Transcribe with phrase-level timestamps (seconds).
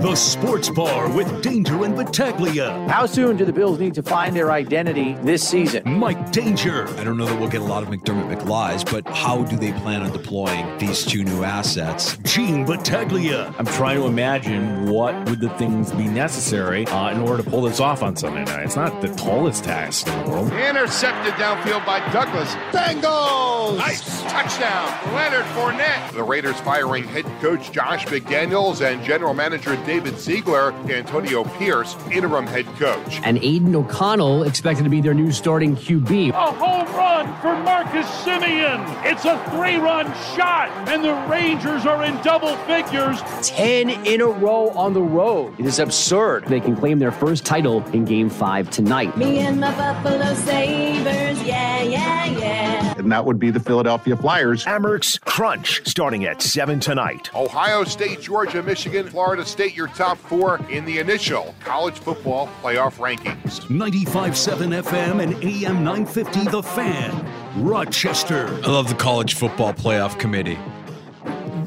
[0.00, 2.86] The Sports Bar with Danger and Battaglia.
[2.88, 5.82] How soon do the Bills need to find their identity this season?
[5.84, 6.86] Mike Danger.
[6.98, 9.72] I don't know that we'll get a lot of McDermott McLies, but how do they
[9.72, 12.16] plan on deploying these two new assets?
[12.18, 13.52] Gene Battaglia.
[13.58, 17.62] I'm trying to imagine what would the things be necessary uh, in order to pull
[17.62, 18.66] this off on Sunday night.
[18.66, 20.52] It's not the tallest task in the world.
[20.52, 22.54] Intercepted downfield by Douglas.
[22.70, 23.78] Bengals!
[23.78, 25.14] Nice touchdown.
[25.14, 26.12] Leonard Fournette.
[26.12, 32.46] The Raiders firing head coach Josh McDaniels and general manager David Ziegler, Antonio Pierce, interim
[32.46, 33.20] head coach.
[33.24, 36.28] And Aidan O'Connell expected to be their new starting QB.
[36.28, 38.84] A home run for Marcus Semien.
[39.06, 40.04] It's a three run
[40.36, 43.22] shot, and the Rangers are in double figures.
[43.40, 45.58] 10 in a row on the road.
[45.58, 46.44] It is absurd.
[46.48, 49.16] They can claim their first title in game five tonight.
[49.16, 52.94] Me and my Buffalo Sabres, yeah, yeah, yeah.
[52.98, 54.66] And that would be the Philadelphia Flyers.
[54.66, 57.34] Amerks Crunch starting at 7 tonight.
[57.34, 62.96] Ohio State, Georgia, Michigan, Florida State, your top four in the initial college football playoff
[62.96, 63.60] rankings.
[63.68, 67.64] 95.7 FM and AM 950 The Fan.
[67.64, 68.48] Rochester.
[68.48, 70.58] I love the college football playoff committee.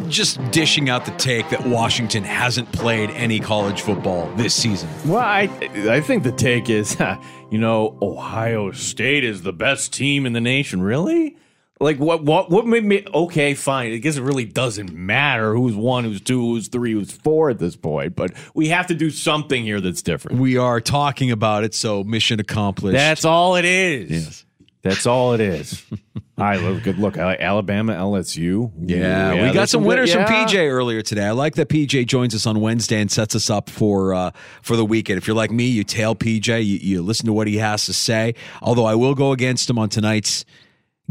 [0.10, 4.90] Just dishing out the take that Washington hasn't played any college football this season.
[5.06, 5.44] Well, I
[5.90, 6.98] I think the take is,
[7.50, 10.82] you know, Ohio State is the best team in the nation.
[10.82, 11.38] Really?
[11.82, 12.24] Like what?
[12.24, 12.52] What?
[12.52, 13.04] What made me?
[13.12, 13.92] Okay, fine.
[13.92, 17.58] I guess it really doesn't matter who's one, who's two, who's three, who's four at
[17.58, 18.16] this point.
[18.16, 20.40] But we have to do something here that's different.
[20.40, 22.96] We are talking about it, so mission accomplished.
[22.96, 24.12] That's all it is.
[24.12, 24.46] Yes.
[24.84, 25.84] That's all it is.
[26.38, 27.18] all right, look, good look.
[27.18, 28.72] Alabama, LSU.
[28.80, 30.26] Yeah, Ooh, we got some winners yeah.
[30.26, 31.26] from PJ earlier today.
[31.26, 34.32] I like that PJ joins us on Wednesday and sets us up for uh,
[34.62, 35.18] for the weekend.
[35.18, 37.94] If you're like me, you tail PJ, you, you listen to what he has to
[37.94, 38.36] say.
[38.62, 40.46] Although I will go against him on tonight's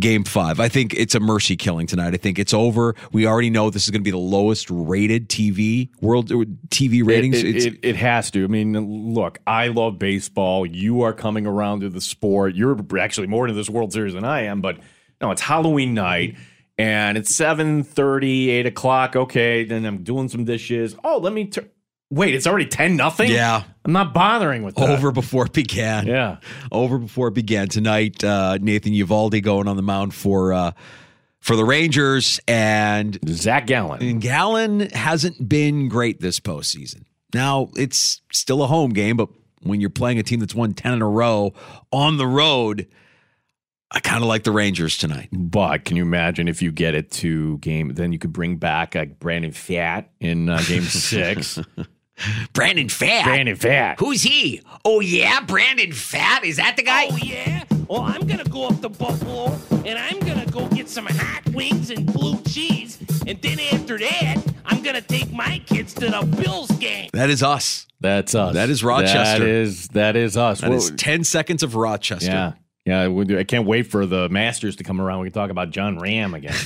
[0.00, 0.58] game five.
[0.58, 2.14] I think it's a mercy killing tonight.
[2.14, 2.94] I think it's over.
[3.12, 6.30] We already know this is going to be the lowest rated TV world
[6.68, 7.42] TV ratings.
[7.42, 8.44] It, it, it, it has to.
[8.44, 10.66] I mean, look, I love baseball.
[10.66, 12.54] You are coming around to the sport.
[12.54, 14.78] You're actually more into this World Series than I am, but
[15.20, 16.36] no, it's Halloween night.
[16.78, 19.14] And it's 7.30, 8 o'clock.
[19.14, 20.96] Okay, then I'm doing some dishes.
[21.04, 21.68] Oh, let me turn.
[22.10, 23.30] Wait, it's already 10 nothing?
[23.30, 23.62] Yeah.
[23.84, 24.90] I'm not bothering with that.
[24.90, 26.06] over before it began.
[26.06, 26.38] Yeah.
[26.72, 28.22] over before it began tonight.
[28.22, 30.72] Uh, Nathan Eovaldi going on the mound for uh,
[31.40, 34.02] for the Rangers, and Zach Gallen.
[34.02, 37.04] and Gallen hasn't been great this postseason.
[37.32, 39.30] Now it's still a home game, but
[39.62, 41.54] when you're playing a team that's won ten in a row
[41.90, 42.86] on the road,
[43.90, 45.28] I kind of like the Rangers tonight.
[45.32, 48.94] But can you imagine if you get it to game, then you could bring back
[48.94, 51.58] uh, Brandon Pfaadt in uh, game six.
[52.52, 53.24] Brandon Fat.
[53.24, 53.98] Brandon Fat.
[53.98, 54.62] Who's he?
[54.84, 56.44] Oh yeah, Brandon Fat.
[56.44, 57.08] Is that the guy?
[57.10, 57.64] Oh yeah?
[57.88, 61.90] Well, I'm gonna go up to Buffalo and I'm gonna go get some hot wings
[61.90, 66.70] and blue cheese, and then after that, I'm gonna take my kids to the Bills
[66.72, 67.10] game.
[67.12, 67.86] That is us.
[68.00, 68.54] That's us.
[68.54, 69.40] That is Rochester.
[69.40, 70.60] That is that is us.
[70.60, 72.54] That Well, is ten seconds of Rochester.
[72.86, 73.38] yeah, yeah.
[73.38, 75.20] I can't wait for the Masters to come around.
[75.20, 76.54] We can talk about Jon Rahm again.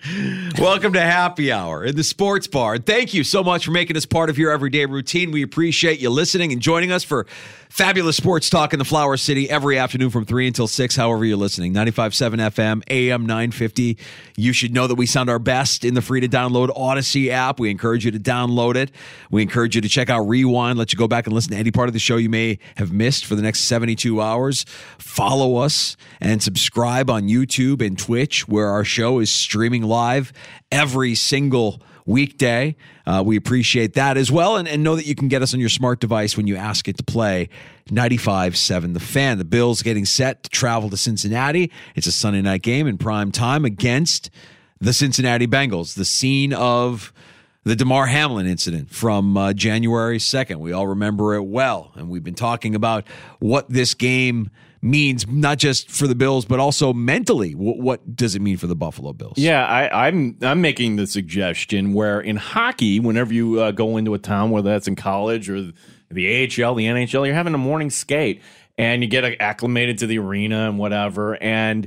[0.58, 2.78] Welcome to Happy Hour in the Sports Bar.
[2.78, 5.32] Thank you so much for making us part of your everyday routine.
[5.32, 7.26] We appreciate you listening and joining us for
[7.68, 11.36] fabulous sports talk in the Flower City every afternoon from 3 until 6, however you're
[11.36, 11.74] listening.
[11.74, 13.98] 95.7 FM, AM 950.
[14.36, 17.60] You should know that we sound our best in the free to download Odyssey app.
[17.60, 18.90] We encourage you to download it.
[19.30, 21.70] We encourage you to check out Rewind, let you go back and listen to any
[21.70, 24.64] part of the show you may have missed for the next 72 hours.
[24.98, 30.32] Follow us and subscribe on YouTube and Twitch, where our show is streaming live
[30.70, 32.74] every single weekday.
[33.06, 34.56] Uh, we appreciate that as well.
[34.56, 36.88] And, and know that you can get us on your smart device when you ask
[36.88, 37.50] it to play
[37.90, 39.38] 95.7 The Fan.
[39.38, 41.70] The Bills getting set to travel to Cincinnati.
[41.94, 44.30] It's a Sunday night game in prime time against
[44.80, 47.12] the Cincinnati Bengals, the scene of
[47.68, 50.56] the Damar Hamlin incident from uh, January 2nd.
[50.56, 51.92] We all remember it well.
[51.96, 53.06] And we've been talking about
[53.40, 54.50] what this game
[54.80, 57.54] means, not just for the Bills, but also mentally.
[57.54, 59.34] What, what does it mean for the Buffalo Bills?
[59.36, 63.98] Yeah, I, am I'm, I'm making the suggestion where in hockey, whenever you uh, go
[63.98, 65.70] into a town, whether that's in college or
[66.10, 68.40] the AHL, the NHL, you're having a morning skate
[68.78, 71.34] and you get acclimated to the arena and whatever.
[71.42, 71.86] And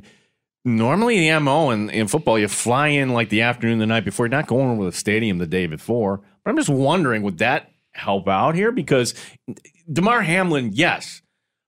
[0.63, 4.25] normally the MO in, in football, you fly in like the afternoon, the night before.
[4.25, 6.21] You're not going over the stadium the day before.
[6.43, 8.71] But I'm just wondering, would that help out here?
[8.71, 9.13] Because
[9.91, 11.21] Damar Hamlin, yes.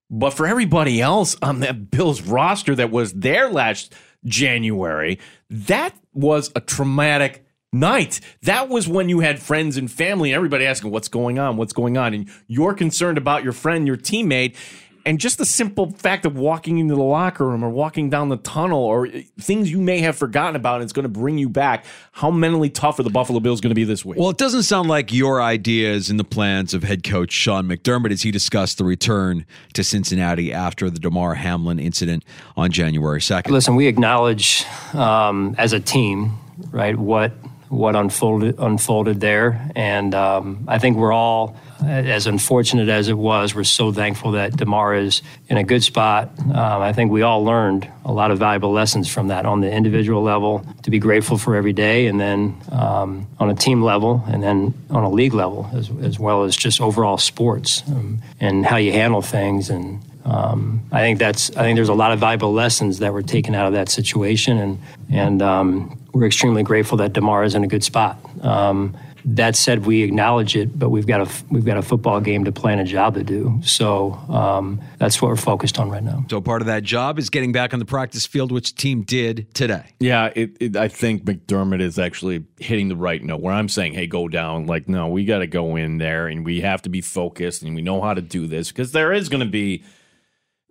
[0.09, 3.93] But for everybody else on that Bills roster that was there last
[4.25, 5.19] January,
[5.49, 8.21] that was a traumatic night.
[8.43, 11.57] That was when you had friends and family everybody asking, What's going on?
[11.57, 12.13] What's going on?
[12.13, 14.55] And you're concerned about your friend, your teammate
[15.05, 18.37] and just the simple fact of walking into the locker room or walking down the
[18.37, 19.07] tunnel or
[19.39, 22.69] things you may have forgotten about and it's going to bring you back how mentally
[22.69, 24.19] tough are the buffalo bills going to be this week?
[24.19, 28.11] Well it doesn't sound like your ideas and the plans of head coach sean mcdermott
[28.11, 32.23] as he discussed the return to cincinnati after the damar hamlin incident
[32.55, 36.37] on january 2nd listen we acknowledge um, as a team
[36.71, 37.33] right what
[37.69, 39.69] what unfolded unfolded there.
[39.75, 44.55] And um, i think we're all as unfortunate as it was, we're so thankful that
[44.55, 46.31] Damar is in a good spot.
[46.39, 49.71] Um, I think we all learned a lot of valuable lessons from that on the
[49.71, 54.23] individual level, to be grateful for every day, and then um, on a team level,
[54.27, 58.65] and then on a league level, as, as well as just overall sports um, and
[58.65, 59.69] how you handle things.
[59.69, 63.23] And um, I think that's I think there's a lot of valuable lessons that were
[63.23, 64.79] taken out of that situation, and
[65.11, 68.17] and um, we're extremely grateful that Damar is in a good spot.
[68.41, 72.43] Um, that said, we acknowledge it, but we've got a we've got a football game
[72.45, 73.59] to play and a job to do.
[73.63, 76.25] So um, that's what we're focused on right now.
[76.29, 79.03] So part of that job is getting back on the practice field, which the team
[79.03, 79.85] did today.
[79.99, 83.41] Yeah, it, it, I think McDermott is actually hitting the right note.
[83.41, 84.67] Where I'm saying, hey, go down.
[84.67, 87.75] Like, no, we got to go in there and we have to be focused and
[87.75, 89.83] we know how to do this because there is going to be.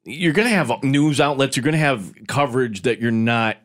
[0.05, 1.57] You're going to have news outlets.
[1.57, 3.57] You're going to have coverage that you're not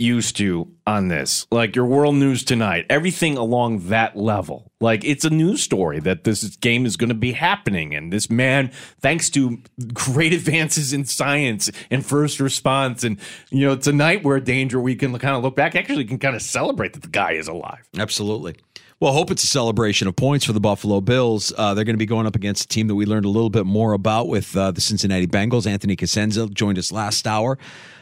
[0.00, 1.46] used to on this.
[1.50, 4.72] Like your world news tonight, everything along that level.
[4.80, 7.94] Like it's a news story that this game is going to be happening.
[7.94, 8.70] And this man,
[9.00, 9.58] thanks to
[9.92, 13.18] great advances in science and first response, and
[13.50, 16.34] you know, tonight we're a danger, we can kind of look back, actually can kind
[16.34, 17.88] of celebrate that the guy is alive.
[17.98, 18.56] Absolutely.
[19.00, 21.54] Well, hope it's a celebration of points for the Buffalo Bills.
[21.56, 23.48] Uh, they're going to be going up against a team that we learned a little
[23.48, 25.66] bit more about with uh, the Cincinnati Bengals.
[25.66, 27.56] Anthony Cosenza joined us last hour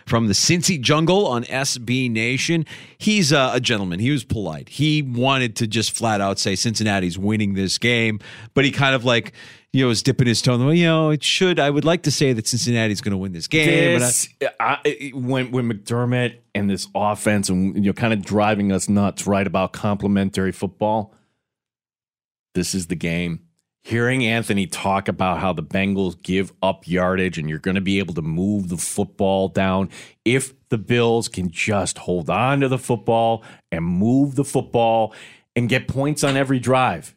[0.08, 2.64] from the Cincy Jungle on SB Nation.
[2.96, 4.00] He's a, a, gentleman.
[4.00, 4.68] He was polite.
[4.68, 8.20] He wanted to just flat out say Cincinnati's winning this game,
[8.54, 9.32] but he kind of like
[9.72, 10.58] you know was dipping his toe.
[10.58, 11.60] Well, you know, it should.
[11.60, 13.98] I would like to say that Cincinnati's going to win this game.
[13.98, 14.28] This,
[14.58, 18.88] I, I, when when McDermott and this offense and you know kind of driving us
[18.88, 21.14] nuts right about complementary football.
[22.54, 23.47] This is the game
[23.82, 27.98] hearing Anthony talk about how the Bengals give up yardage and you're going to be
[27.98, 29.88] able to move the football down
[30.24, 33.42] if the Bills can just hold on to the football
[33.72, 35.14] and move the football
[35.56, 37.14] and get points on every drive.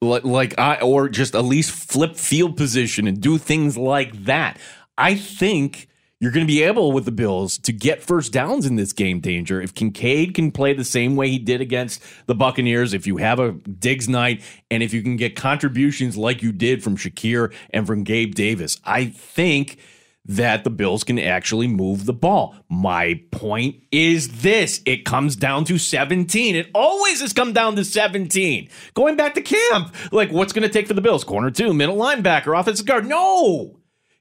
[0.00, 4.58] Like I or just at least flip field position and do things like that.
[4.96, 5.88] I think
[6.20, 9.20] you're going to be able with the Bills to get first downs in this game
[9.20, 9.62] danger.
[9.62, 13.38] If Kincaid can play the same way he did against the Buccaneers, if you have
[13.38, 17.86] a Diggs night, and if you can get contributions like you did from Shakir and
[17.86, 19.78] from Gabe Davis, I think
[20.24, 22.54] that the Bills can actually move the ball.
[22.68, 26.56] My point is this it comes down to 17.
[26.56, 28.68] It always has come down to 17.
[28.94, 31.24] Going back to camp, like what's going to take for the Bills?
[31.24, 33.06] Corner two, middle linebacker, offensive guard.
[33.06, 33.77] No.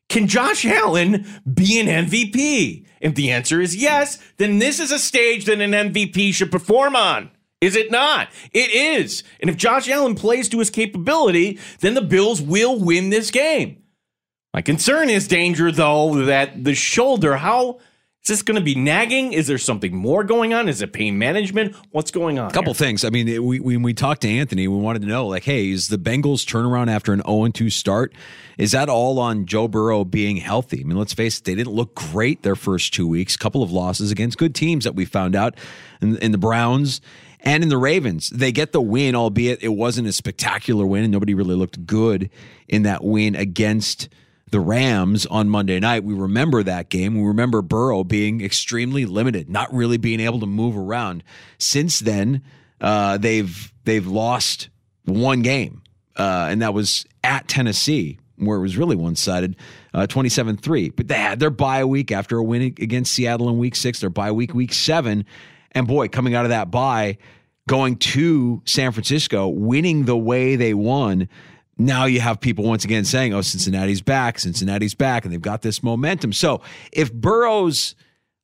[0.10, 2.86] Can Josh Allen be an MVP?
[3.02, 6.96] If the answer is yes, then this is a stage that an MVP should perform
[6.96, 7.30] on.
[7.60, 8.30] Is it not?
[8.54, 9.24] It is.
[9.42, 13.82] And if Josh Allen plays to his capability, then the Bills will win this game.
[14.54, 17.80] My concern is danger, though, that the shoulder, how
[18.24, 19.32] is this going to be nagging?
[19.32, 20.68] Is there something more going on?
[20.68, 21.74] Is it pain management?
[21.92, 22.50] What's going on?
[22.50, 22.86] A couple here?
[22.86, 23.06] things.
[23.06, 25.88] I mean, we, when we talked to Anthony, we wanted to know, like, hey, is
[25.88, 28.14] the Bengals turnaround after an 0 2 start?
[28.58, 30.82] Is that all on Joe Burrow being healthy?
[30.82, 33.36] I mean, let's face it, they didn't look great their first two weeks.
[33.36, 35.56] A couple of losses against good teams that we found out
[36.02, 37.00] in, in the Browns
[37.40, 38.30] and in the Ravens.
[38.30, 42.30] They get the win, albeit it wasn't a spectacular win, and nobody really looked good
[42.68, 44.10] in that win against
[44.50, 46.04] the Rams on Monday night.
[46.04, 47.16] We remember that game.
[47.16, 51.24] We remember Burrow being extremely limited, not really being able to move around.
[51.58, 52.42] Since then,
[52.80, 54.70] uh, they've they've lost
[55.06, 55.82] one game,
[56.16, 59.56] uh, and that was at Tennessee, where it was really one sided,
[59.94, 60.90] uh, 27 3.
[60.90, 64.10] But they had their bye week after a win against Seattle in week six, their
[64.10, 65.26] bye week, week seven.
[65.72, 67.18] And boy, coming out of that bye,
[67.68, 71.28] going to San Francisco, winning the way they won.
[71.78, 75.62] Now you have people once again saying, "Oh, Cincinnati's back, Cincinnati's back," and they've got
[75.62, 76.34] this momentum.
[76.34, 77.96] So if Burrow's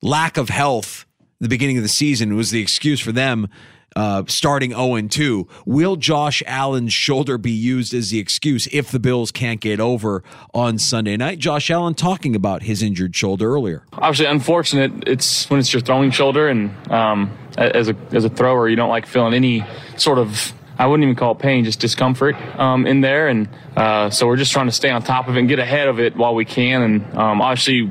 [0.02, 1.06] lack of health
[1.40, 3.48] the beginning of the season was the excuse for them
[3.96, 5.48] uh, starting 0 2.
[5.66, 10.24] Will Josh Allen's shoulder be used as the excuse if the Bills can't get over
[10.52, 11.38] on Sunday night?
[11.38, 13.84] Josh Allen talking about his injured shoulder earlier.
[13.92, 15.06] Obviously, unfortunate.
[15.06, 18.88] It's when it's your throwing shoulder, and um, as a as a thrower, you don't
[18.88, 19.64] like feeling any
[19.96, 23.28] sort of I wouldn't even call it pain, just discomfort um, in there.
[23.28, 25.88] And uh, so we're just trying to stay on top of it and get ahead
[25.88, 26.82] of it while we can.
[26.82, 27.90] And um, obviously,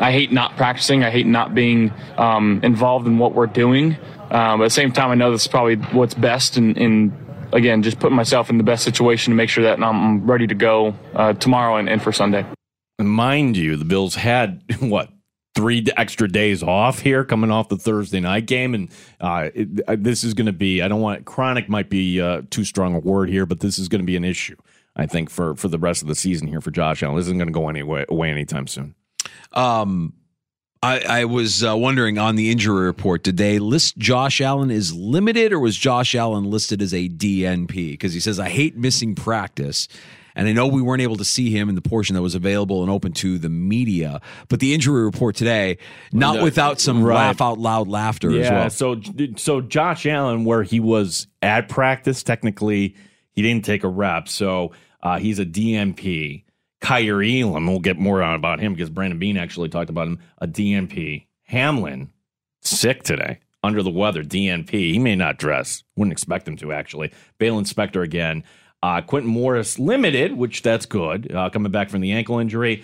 [0.00, 1.04] I hate not practicing.
[1.04, 3.96] I hate not being um, involved in what we're doing.
[4.30, 6.56] Um, but at the same time, I know this is probably what's best.
[6.56, 10.26] And, and again, just putting myself in the best situation to make sure that I'm
[10.26, 12.46] ready to go uh, tomorrow and, and for Sunday.
[12.98, 15.10] Mind you, the Bills had what
[15.54, 18.74] three extra days off here coming off the Thursday night game.
[18.74, 18.90] And
[19.20, 22.42] uh, it, uh, this is going to be, I don't want, chronic might be uh,
[22.50, 24.56] too strong a word here, but this is going to be an issue,
[24.96, 27.16] I think, for, for the rest of the season here for Josh Allen.
[27.16, 28.94] This isn't going to go anyway, away anytime soon.
[29.52, 30.14] Um,
[30.82, 34.94] I, I was uh, wondering on the injury report, did they list Josh Allen as
[34.94, 37.90] limited or was Josh Allen listed as a DNP?
[37.90, 39.88] Because he says, I hate missing practice.
[40.34, 42.82] And I know we weren't able to see him in the portion that was available
[42.82, 45.78] and open to the media, but the injury report today,
[46.12, 47.14] not No, without some right.
[47.14, 48.70] laugh out loud laughter as well.
[48.70, 49.00] So,
[49.36, 52.96] so Josh Allen, where he was at practice, technically
[53.32, 54.72] he didn't take a rep, so
[55.02, 56.44] uh, he's a DNP.
[56.80, 60.18] Kaiir Elam, we'll get more on about him because Brandon Beane actually talked about him.
[60.38, 61.26] A DNP.
[61.44, 62.10] Hamlin,
[62.62, 64.22] sick today, under the weather.
[64.22, 64.70] DNP.
[64.70, 65.82] He may not dress.
[65.96, 67.12] Wouldn't expect him to actually.
[67.38, 68.44] Baylon Spector again.
[68.82, 72.82] Uh, Quintin Morris limited, which that's good, uh, coming back from the ankle injury,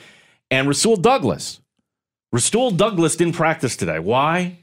[0.50, 1.60] and Rasul Douglas.
[2.32, 3.98] Rasul Douglas didn't practice today.
[3.98, 4.58] Why?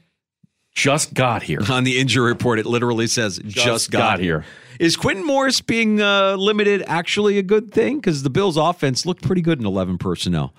[0.74, 1.60] Just got here.
[1.70, 4.40] On the injury report, it literally says just, got, got here.
[4.40, 4.44] here.
[4.80, 7.96] Is Quintin Morris being uh, limited actually a good thing?
[7.96, 10.52] Because the Bills' offense looked pretty good in 11 personnel.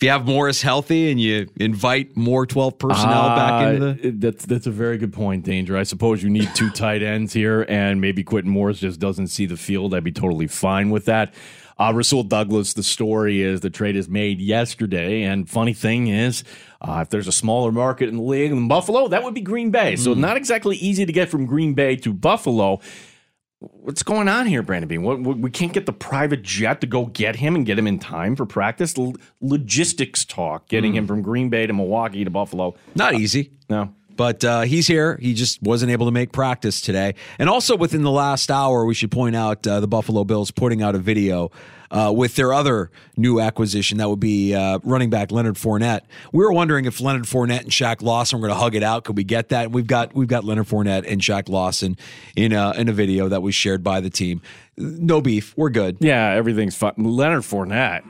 [0.00, 4.08] If you have Morris healthy and you invite more 12 personnel back into the.
[4.08, 5.76] Uh, that's that's a very good point, Danger.
[5.76, 9.44] I suppose you need two tight ends here, and maybe Quintin Morris just doesn't see
[9.44, 9.94] the field.
[9.94, 11.34] I'd be totally fine with that.
[11.78, 16.44] Uh, Rasul Douglas, the story is the trade is made yesterday, and funny thing is,
[16.80, 19.70] uh, if there's a smaller market in the league than Buffalo, that would be Green
[19.70, 19.96] Bay.
[19.96, 22.80] So not exactly easy to get from Green Bay to Buffalo.
[23.60, 25.02] What's going on here, Brandon Beane?
[25.02, 27.98] What, we can't get the private jet to go get him and get him in
[27.98, 28.98] time for practice.
[28.98, 32.74] L- logistics talk, getting him from Green Bay to Milwaukee to Buffalo.
[32.94, 33.52] Not easy.
[33.68, 33.94] No.
[34.16, 35.18] But uh, he's here.
[35.20, 37.16] He just wasn't able to make practice today.
[37.38, 40.82] And also within the last hour, we should point out uh, the Buffalo Bills putting
[40.82, 41.50] out a video
[41.90, 43.98] uh, with their other new acquisition.
[43.98, 46.02] That would be uh, running back Leonard Fournette.
[46.32, 49.04] We were wondering if Leonard Fournette and Shaq Lawson were going to hug it out.
[49.04, 49.66] Could we get that?
[49.66, 51.96] And we've got we've got Leonard Fournette and Shaq Lawson
[52.36, 54.40] in a, in a video that was shared by the team.
[54.76, 55.54] No beef.
[55.56, 55.98] We're good.
[56.00, 56.94] Yeah, everything's fine.
[56.96, 58.02] Leonard Fournette,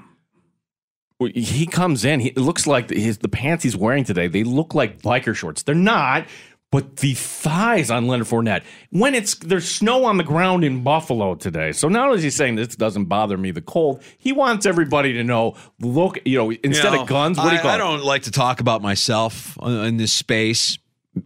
[1.35, 2.21] he comes in.
[2.21, 4.27] He, it looks like his the pants he's wearing today.
[4.27, 5.63] They look like biker shorts.
[5.63, 6.27] They're not.
[6.73, 11.35] But the thighs on Leonard Fournette, when it's there's snow on the ground in Buffalo
[11.35, 11.73] today.
[11.73, 15.12] So not only is he saying this doesn't bother me, the cold, he wants everybody
[15.15, 15.57] to know.
[15.81, 17.79] Look, you know, instead You know, of guns, what do you I- call I it?
[17.79, 20.79] don't like to talk about myself in this space.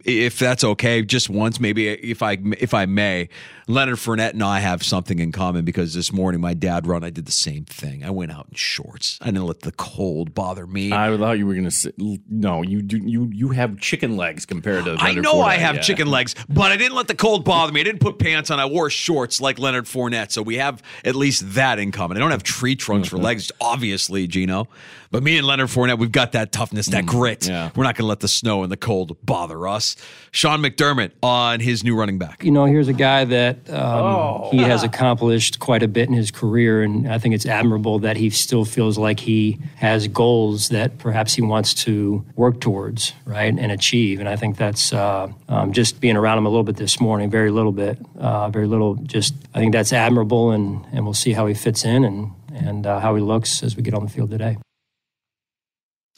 [0.03, 3.29] If that's okay, just once, maybe if I if I may,
[3.67, 7.09] Leonard Fournette and I have something in common because this morning my dad run, I
[7.09, 8.03] did the same thing.
[8.03, 9.17] I went out in shorts.
[9.21, 10.91] I didn't let the cold bother me.
[10.91, 11.91] I thought you were going to say
[12.29, 12.61] no.
[12.61, 12.97] You do.
[12.97, 14.91] You you have chicken legs compared to.
[14.99, 15.81] I Leonard know I have yeah.
[15.81, 17.81] chicken legs, but I didn't let the cold bother me.
[17.81, 18.59] I didn't put pants on.
[18.59, 20.31] I wore shorts like Leonard Fournette.
[20.31, 22.17] So we have at least that in common.
[22.17, 23.17] I don't have tree trunks Mm-hmm.
[23.17, 24.67] for legs, obviously, Gino.
[25.11, 27.41] But me and Leonard Fournette, we've got that toughness, that grit.
[27.41, 27.71] Mm, yeah.
[27.75, 29.95] We're not going to let the snow and the cold bother us.
[30.31, 32.43] Sean McDermott on his new running back.
[32.43, 34.49] You know, here's a guy that um, Oh.
[34.51, 38.17] he has accomplished quite a bit in his career, and I think it's admirable that
[38.17, 43.53] he still feels like he has goals that perhaps he wants to work towards, right,
[43.57, 44.19] and achieve.
[44.19, 47.29] And I think that's uh, um, just being around him a little bit this morning,
[47.29, 48.95] very little bit, uh, very little.
[48.95, 52.85] Just I think that's admirable, and and we'll see how he fits in and and
[52.87, 54.57] uh, how he looks as we get on the field today.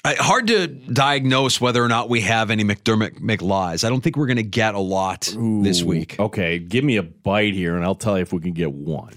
[0.04, 3.84] I, hard to diagnose whether or not we have any McDermott McLies.
[3.84, 6.20] I don't think we're going to get a lot this week.
[6.20, 9.14] Okay, give me a bite here, and I'll tell you if we can get one.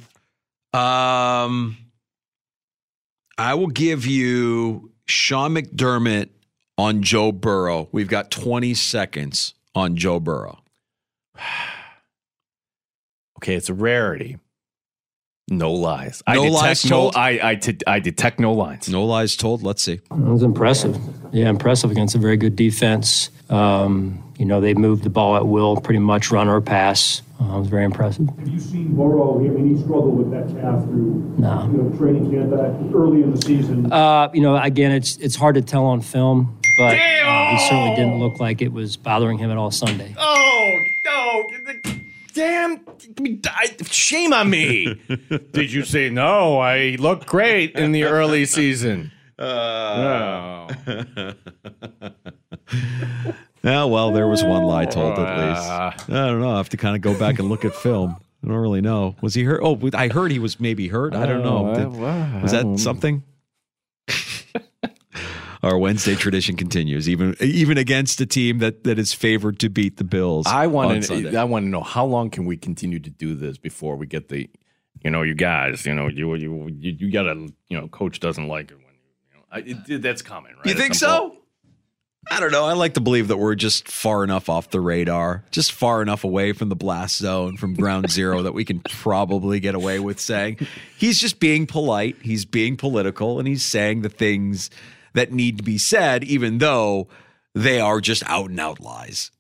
[0.73, 1.77] Um,
[3.39, 6.31] I will give you Sean McDermott
[6.77, 7.89] on Joe Burrow.
[7.93, 10.59] We've got 20 seconds on Joe Burrow.
[13.43, 14.37] Okay, it's a rarity.
[15.53, 16.23] No lies.
[16.29, 17.17] I No detect lies no, told?
[17.17, 18.89] I, I, t- I detect no lines.
[18.89, 19.65] No lies told.
[19.65, 19.95] Let's see.
[19.95, 20.97] It was impressive.
[21.33, 23.31] Yeah, impressive against a very good defense.
[23.51, 27.23] Um, you know, they moved the ball at will, pretty much run or pass.
[27.41, 28.29] Uh, it was very impressive.
[28.39, 29.39] Have you seen Burrow?
[29.41, 31.69] I mean, he struggled with that calf through No.
[31.73, 33.93] you know, training camp back early in the season.
[33.93, 37.97] Uh, you know, again, it's it's hard to tell on film, but uh, he certainly
[37.97, 40.15] didn't look like it was bothering him at all Sunday.
[40.17, 41.49] Oh, no.
[42.41, 42.81] Damn.
[43.47, 44.95] I- Shame on me.
[45.53, 46.59] Did you say no?
[46.59, 49.13] I looked great in the early season.
[49.39, 50.73] Uh,
[53.63, 55.69] Yeah, well, there was one lie told at least.
[55.69, 55.95] I
[56.29, 56.53] don't know.
[56.55, 58.17] I have to kind of go back and look at film.
[58.43, 59.17] I don't really know.
[59.21, 59.61] Was he hurt?
[59.63, 61.15] Oh, I heard he was maybe hurt.
[61.15, 61.69] I don't know.
[61.69, 63.23] Oh, Did- was that something?
[65.63, 69.99] Our Wednesday tradition continues, even even against a team that, that is favored to beat
[69.99, 70.47] the Bills.
[70.47, 71.37] I want to.
[71.37, 74.31] I want to know how long can we continue to do this before we get
[74.31, 74.49] the,
[75.03, 78.21] you know, you guys, you know, you you you, you got to, you know, coach
[78.21, 78.95] doesn't like it when
[79.63, 80.67] you, know, I, it, that's coming, right?
[80.67, 81.33] You think some point.
[81.35, 81.41] so?
[82.31, 82.65] I don't know.
[82.65, 86.23] I like to believe that we're just far enough off the radar, just far enough
[86.23, 90.21] away from the blast zone, from ground zero, that we can probably get away with
[90.21, 90.59] saying
[90.97, 94.71] he's just being polite, he's being political, and he's saying the things
[95.15, 97.09] that need to be said, even though
[97.55, 99.31] they are just out and out lies.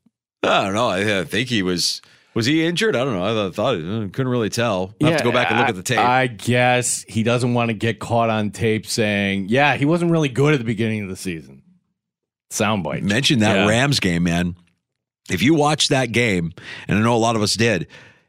[0.43, 0.89] I don't know.
[0.89, 2.00] I, I think he was.
[2.33, 2.95] Was he injured?
[2.95, 3.25] I don't know.
[3.25, 4.95] I thought, thought uh, couldn't really tell.
[5.03, 5.99] I have to go back and look I- at the tape.
[5.99, 10.29] I guess he doesn't want to get caught on tape saying, "Yeah, he wasn't really
[10.29, 11.62] good at the beginning of the season."
[12.53, 13.03] Soundbite.
[13.03, 13.69] Mention that Yeah.
[13.69, 14.57] Rams game, man.
[15.31, 16.53] If you watched that game,
[16.89, 17.87] and I know a lot of us did,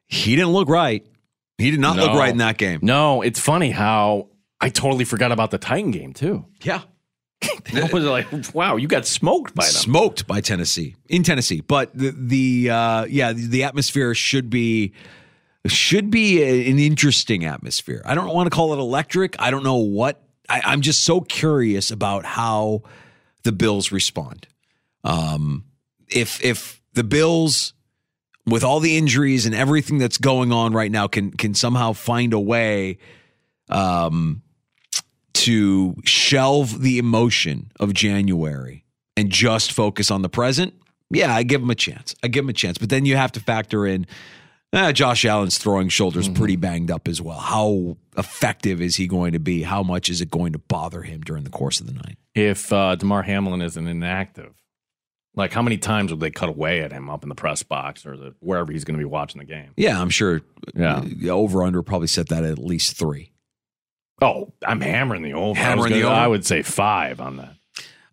[0.08, 1.06] he didn't look right.
[1.58, 2.80] He did not look right in that game.
[2.82, 4.30] No, it's funny how
[4.60, 6.46] I totally forgot about the Titan game too.
[6.64, 6.82] Yeah.
[7.74, 11.96] I was like, "Wow, you got smoked by them." Smoked by Tennessee in Tennessee, but
[11.98, 14.94] the the uh, yeah the, the atmosphere should be
[15.68, 18.02] should be a- an interesting atmosphere.
[18.06, 19.36] I don't want to call it electric.
[19.40, 20.22] I don't know what.
[20.50, 22.84] I, I'm just so curious about how
[23.44, 24.48] the Bills respond.
[25.04, 25.66] Um,
[26.10, 27.74] if if the Bills,
[28.46, 32.34] with all the injuries and everything that's going on right now, can can somehow find
[32.34, 32.98] a way,
[33.70, 34.42] um,
[35.34, 38.86] to shelve the emotion of January
[39.18, 40.74] and just focus on the present,
[41.10, 42.16] yeah, I give him a chance.
[42.24, 42.78] I give him a chance.
[42.78, 44.08] But then you have to factor in
[44.74, 47.40] uh, Josh Allen's throwing shoulders pretty banged up as well.
[47.40, 49.64] How effective is he going to be?
[49.64, 52.18] How much is it going to bother him during the course of the night?
[52.34, 54.54] If uh, Damar Hamlin isn't inactive,
[55.36, 58.06] like how many times would they cut away at him up in the press box
[58.06, 59.72] or the, wherever he's going to be watching the game?
[59.76, 60.42] Yeah, I'm sure.
[60.74, 61.04] Yeah.
[61.26, 63.31] uh, over under probably set that at least three.
[64.22, 65.60] Oh, I'm hammering the over.
[65.60, 66.22] Hammering the gonna- over?
[66.22, 67.54] I would say five on that.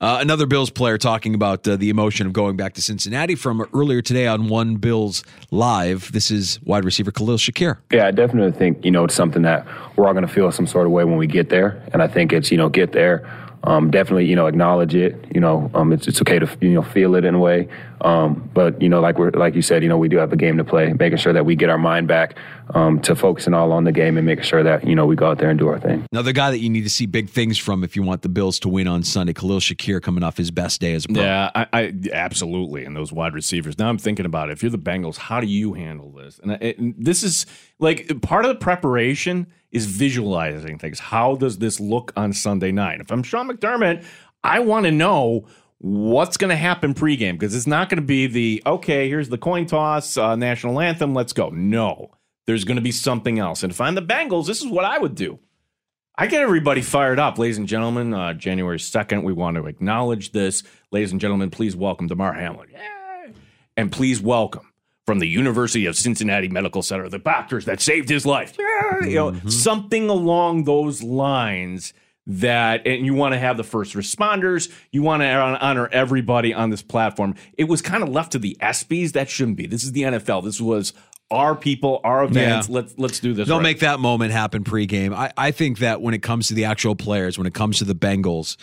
[0.01, 3.67] Uh, another Bills player talking about uh, the emotion of going back to Cincinnati from
[3.75, 6.13] earlier today on One Bills Live.
[6.13, 7.79] This is wide receiver Khalil Shakir.
[7.93, 10.69] Yeah, I definitely think, you know, it's something that we're all going to feel some
[10.69, 11.83] sort of way when we get there.
[11.93, 13.29] And I think it's, you know, get there,
[13.64, 15.16] um, definitely, you know, acknowledge it.
[15.35, 17.68] You know, um, it's, it's okay to, you know, feel it in a way.
[18.01, 20.37] Um, but, you know, like we're, like you said, you know, we do have a
[20.37, 22.37] game to play, making sure that we get our mind back
[22.75, 25.29] um, to focusing all on the game and making sure that, you know, we go
[25.29, 26.07] out there and do our thing.
[26.12, 28.61] Another guy that you need to see big things from if you want the Bills
[28.61, 31.23] to win on Sunday, Khalil Shakir coming off his best day as a pro.
[31.23, 32.85] Yeah, I, I absolutely.
[32.85, 33.77] And those wide receivers.
[33.79, 34.53] Now I'm thinking about it.
[34.53, 36.38] If you're the Bengals, how do you handle this?
[36.40, 37.47] And, it, and this is
[37.79, 40.99] like part of the preparation is visualizing things.
[40.99, 43.01] How does this look on Sunday night?
[43.01, 44.05] If I'm Sean McDermott,
[44.43, 45.47] I want to know
[45.79, 49.09] what's going to happen pregame because it's not going to be the okay.
[49.09, 51.14] Here's the coin toss, uh, national anthem.
[51.14, 51.51] Let's go.
[51.51, 52.11] No,
[52.47, 53.62] there's going to be something else.
[53.62, 55.38] And if I'm the Bengals, this is what I would do.
[56.21, 58.12] I get everybody fired up, ladies and gentlemen.
[58.12, 60.64] Uh, January 2nd, we want to acknowledge this.
[60.91, 62.71] Ladies and gentlemen, please welcome Damar Hamlin.
[62.73, 63.33] Yay!
[63.77, 64.68] And please welcome
[65.09, 68.55] from the University of Cincinnati Medical Center, the doctors that saved his life.
[68.59, 69.49] You know, mm-hmm.
[69.49, 71.94] something along those lines
[72.27, 76.68] that, and you want to have the first responders, you want to honor everybody on
[76.68, 77.37] this platform.
[77.57, 79.12] It was kind of left to the ESPYs.
[79.12, 79.66] That shouldn't be.
[79.66, 80.44] This is the NFL.
[80.44, 80.92] This was
[81.31, 82.68] our people, our events.
[82.68, 82.75] Yeah.
[82.75, 83.49] Let's let's do this.
[83.49, 83.62] They'll right.
[83.62, 85.14] make that moment happen pregame.
[85.14, 87.87] I, I think that when it comes to the actual players, when it comes to
[87.87, 88.59] the Bengals,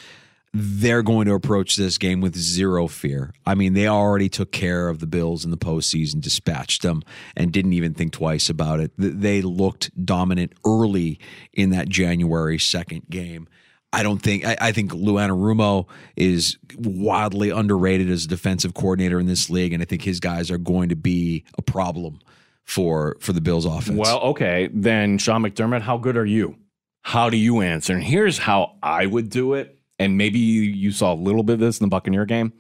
[0.58, 3.34] they're going to approach this game with zero fear.
[3.46, 7.02] I mean, they already took care of the Bills in the postseason, dispatched them,
[7.36, 8.92] and didn't even think twice about it.
[8.98, 11.20] They looked dominant early
[11.52, 13.50] in that January 2nd game.
[13.92, 19.20] I don't think I, I think Lou Anarumo is wildly underrated as a defensive coordinator
[19.20, 22.20] in this league, and I think his guys are going to be a problem
[22.64, 23.98] for for the Bills offense.
[23.98, 26.56] Well, okay, then Sean McDermott, how good are you?
[27.02, 27.94] How do you answer?
[27.94, 29.75] And here's how I would do it.
[29.98, 32.54] And maybe you, saw a little bit of this in the Buccaneer game.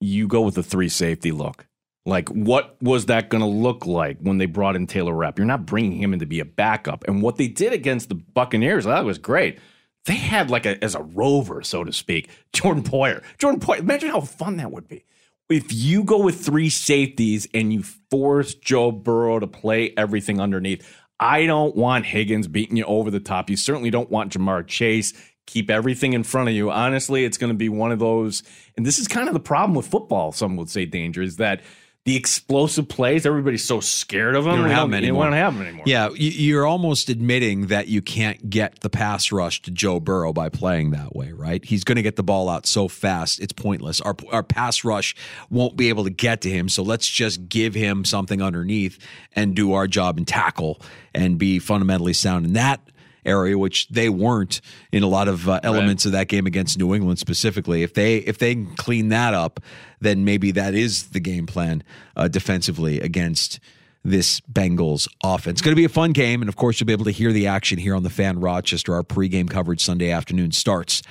[0.00, 1.66] You go with the three safety look.
[2.04, 5.38] Like, what was that going to look like when they brought in Taylor Rapp?
[5.38, 7.04] You're not bringing him in to be a backup.
[7.08, 9.58] And what they did against the Buccaneers, that was great.
[10.04, 13.24] They had like a as a rover, so to speak, Jordan Poyer.
[13.38, 13.80] Jordan Poyer.
[13.80, 15.04] Imagine how fun that would be
[15.48, 20.86] if you go with three safeties and you force Joe Burrow to play everything underneath.
[21.18, 23.48] I don't want Higgins beating you over the top.
[23.48, 25.14] You certainly don't want Ja'Marr Chase
[25.46, 26.70] keep everything in front of you.
[26.70, 28.42] Honestly, it's going to be one of those.
[28.76, 30.32] And this is kind of the problem with football.
[30.32, 31.62] Some would say danger is that
[32.04, 33.26] the explosive plays.
[33.26, 34.54] Everybody's so scared of them.
[34.54, 35.24] You don't have them you anymore.
[35.24, 35.84] don't have them anymore.
[35.88, 40.32] Yeah, you- you're almost admitting that you can't get the pass rush to Joe Burrow
[40.32, 41.64] by playing that way, right?
[41.64, 44.00] He's going to get the ball out so fast, it's pointless.
[44.00, 45.16] Our our pass rush
[45.50, 49.00] won't be able to get to him, so let's just give him something underneath
[49.34, 50.80] and do our job and tackle
[51.12, 52.80] and be fundamentally sound in that
[53.26, 54.60] area which they weren't
[54.92, 58.18] in a lot of uh, elements of that game against New England specifically if they
[58.18, 59.60] if they can clean that up
[60.00, 61.82] then maybe that is the game plan
[62.16, 63.60] uh, defensively against
[64.06, 65.54] this Bengals offense.
[65.54, 66.40] It's going to be a fun game.
[66.40, 68.94] And of course, you'll be able to hear the action here on the fan Rochester.
[68.94, 71.02] Our pregame coverage Sunday afternoon starts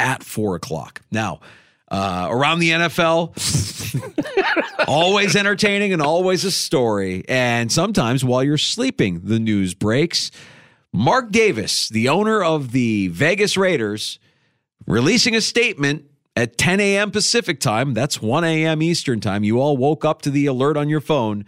[0.00, 1.02] at four o'clock.
[1.10, 1.40] Now,
[1.90, 3.34] uh, around the NFL,
[4.88, 7.24] always entertaining and always a story.
[7.28, 10.30] And sometimes while you're sleeping, the news breaks.
[10.92, 14.18] Mark Davis, the owner of the Vegas Raiders,
[14.86, 17.10] releasing a statement at 10 a.m.
[17.10, 17.94] Pacific time.
[17.94, 18.80] That's 1 a.m.
[18.80, 19.44] Eastern time.
[19.44, 21.44] You all woke up to the alert on your phone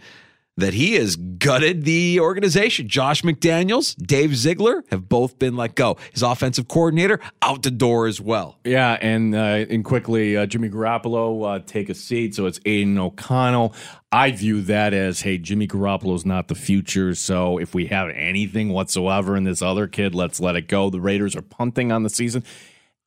[0.57, 2.87] that he has gutted the organization.
[2.87, 5.97] Josh McDaniels, Dave Ziegler have both been let go.
[6.11, 8.59] His offensive coordinator out the door as well.
[8.63, 12.35] Yeah, and uh, and quickly, uh, Jimmy Garoppolo uh, take a seat.
[12.35, 13.73] So it's Aidan O'Connell.
[14.11, 17.15] I view that as, hey, Jimmy Garoppolo's not the future.
[17.15, 20.89] So if we have anything whatsoever in this other kid, let's let it go.
[20.89, 22.43] The Raiders are punting on the season,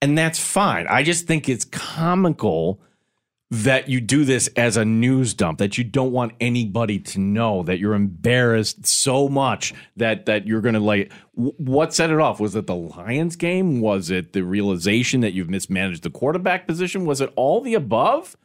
[0.01, 0.87] and that's fine.
[0.89, 2.81] I just think it's comical
[3.63, 7.63] that you do this as a news dump that you don't want anybody to know
[7.63, 12.41] that you're embarrassed so much that that you're going to like what set it off?
[12.41, 13.81] Was it the lions game?
[13.81, 17.05] Was it the realization that you've mismanaged the quarterback position?
[17.05, 18.37] Was it all the above?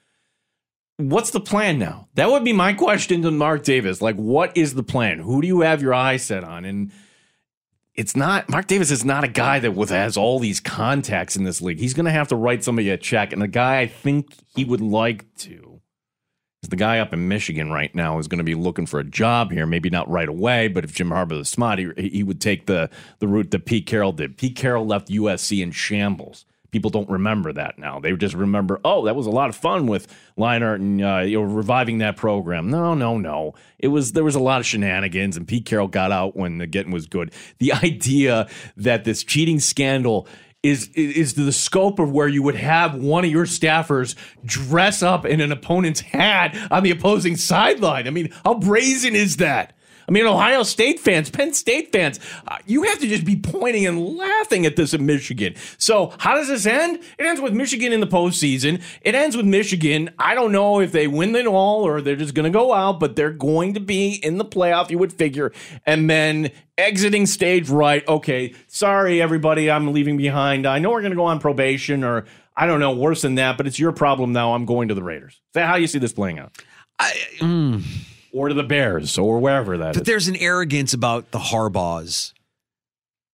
[0.97, 2.07] What's the plan now?
[2.15, 4.01] That would be my question to mark davis.
[4.01, 5.19] Like what is the plan?
[5.19, 6.65] Who do you have your eyes set on?
[6.65, 6.91] And
[7.99, 11.43] it's not Mark Davis is not a guy that with has all these contacts in
[11.43, 11.79] this league.
[11.79, 14.63] He's going to have to write somebody a check, and the guy I think he
[14.63, 15.81] would like to
[16.63, 19.03] is the guy up in Michigan right now is going to be looking for a
[19.03, 19.65] job here.
[19.65, 22.89] Maybe not right away, but if Jim Harbaugh is smart, he, he would take the
[23.19, 24.37] the route that Pete Carroll did.
[24.37, 26.45] Pete Carroll left USC in shambles.
[26.71, 27.99] People don't remember that now.
[27.99, 31.39] They just remember, oh, that was a lot of fun with Leinart and uh, you
[31.39, 32.69] know reviving that program.
[32.69, 33.53] No, no, no.
[33.77, 36.67] It was there was a lot of shenanigans, and Pete Carroll got out when the
[36.67, 37.31] getting was good.
[37.57, 40.27] The idea that this cheating scandal
[40.61, 45.25] is is the scope of where you would have one of your staffers dress up
[45.25, 48.07] in an opponent's hat on the opposing sideline.
[48.07, 49.73] I mean, how brazen is that?
[50.09, 53.85] I mean, Ohio State fans, Penn State fans, uh, you have to just be pointing
[53.85, 55.53] and laughing at this in Michigan.
[55.77, 56.99] So, how does this end?
[57.19, 58.81] It ends with Michigan in the postseason.
[59.03, 60.09] It ends with Michigan.
[60.17, 62.99] I don't know if they win it all or they're just going to go out,
[62.99, 65.51] but they're going to be in the playoff, you would figure.
[65.85, 68.07] And then exiting stage right.
[68.07, 70.65] Okay, sorry, everybody, I'm leaving behind.
[70.65, 72.25] I know we're going to go on probation or
[72.57, 74.55] I don't know, worse than that, but it's your problem now.
[74.55, 75.33] I'm going to the Raiders.
[75.33, 76.57] Is that how you see this playing out?
[78.33, 80.07] Or to the Bears or wherever that But is.
[80.07, 82.33] there's an arrogance about the Harbaughs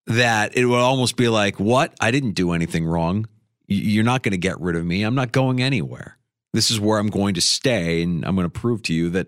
[0.08, 1.94] that it would almost be like, "What?
[2.00, 3.28] I didn't do anything wrong.
[3.68, 5.04] You're not going to get rid of me.
[5.04, 6.18] I'm not going anywhere.
[6.54, 9.28] This is where I'm going to stay, and I'm going to prove to you that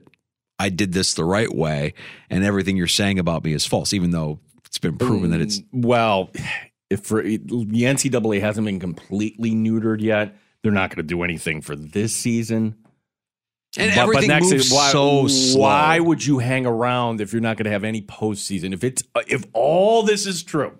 [0.59, 1.93] I did this the right way,
[2.29, 5.59] and everything you're saying about me is false, even though it's been proven that it's."
[5.59, 6.29] Mm, well,
[6.89, 11.61] if for, the NCAA hasn't been completely neutered yet, they're not going to do anything
[11.61, 12.75] for this season.
[13.77, 15.61] And everything moves season, why, so slow.
[15.61, 18.73] Why would you hang around if you're not going to have any postseason?
[18.73, 20.77] If it's uh, if all this is true,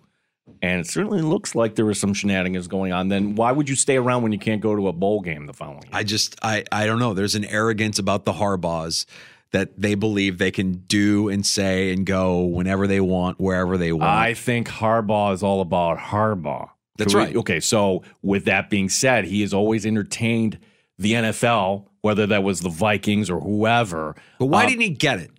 [0.62, 3.76] and it certainly looks like there was some shenanigans going on, then why would you
[3.76, 5.84] stay around when you can't go to a bowl game the following?
[5.84, 5.92] year?
[5.94, 7.14] I just I I don't know.
[7.14, 9.06] There's an arrogance about the Harbaughs
[9.52, 13.92] that they believe they can do and say and go whenever they want, wherever they
[13.92, 14.04] want.
[14.04, 16.70] I think Harbaugh is all about Harbaugh.
[16.98, 17.36] That's we- right.
[17.36, 20.60] Okay, so with that being said, he has always entertained
[21.00, 24.16] the NFL, whether that was the Vikings or whoever.
[24.40, 25.32] but why Uh, didn't he get it?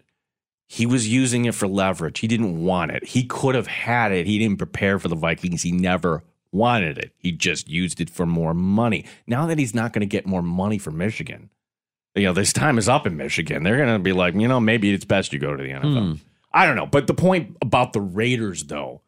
[0.70, 2.18] he was using it for leverage.
[2.20, 3.02] He didn't want it.
[3.02, 4.26] He could have had it.
[4.26, 5.62] He didn't prepare for the Vikings.
[5.62, 7.12] He never wanted it.
[7.16, 9.07] He just used it for more money.
[9.26, 11.48] Now that he's not going to get more money from Michigan,
[12.14, 13.62] you know, this time is up in Michigan.
[13.62, 16.07] They're going to be like, you know, maybe it's best you go to the NFL.
[16.07, 16.12] Hmm.
[16.52, 16.87] I don't know.
[16.87, 19.00] But the point about the Raiders, though,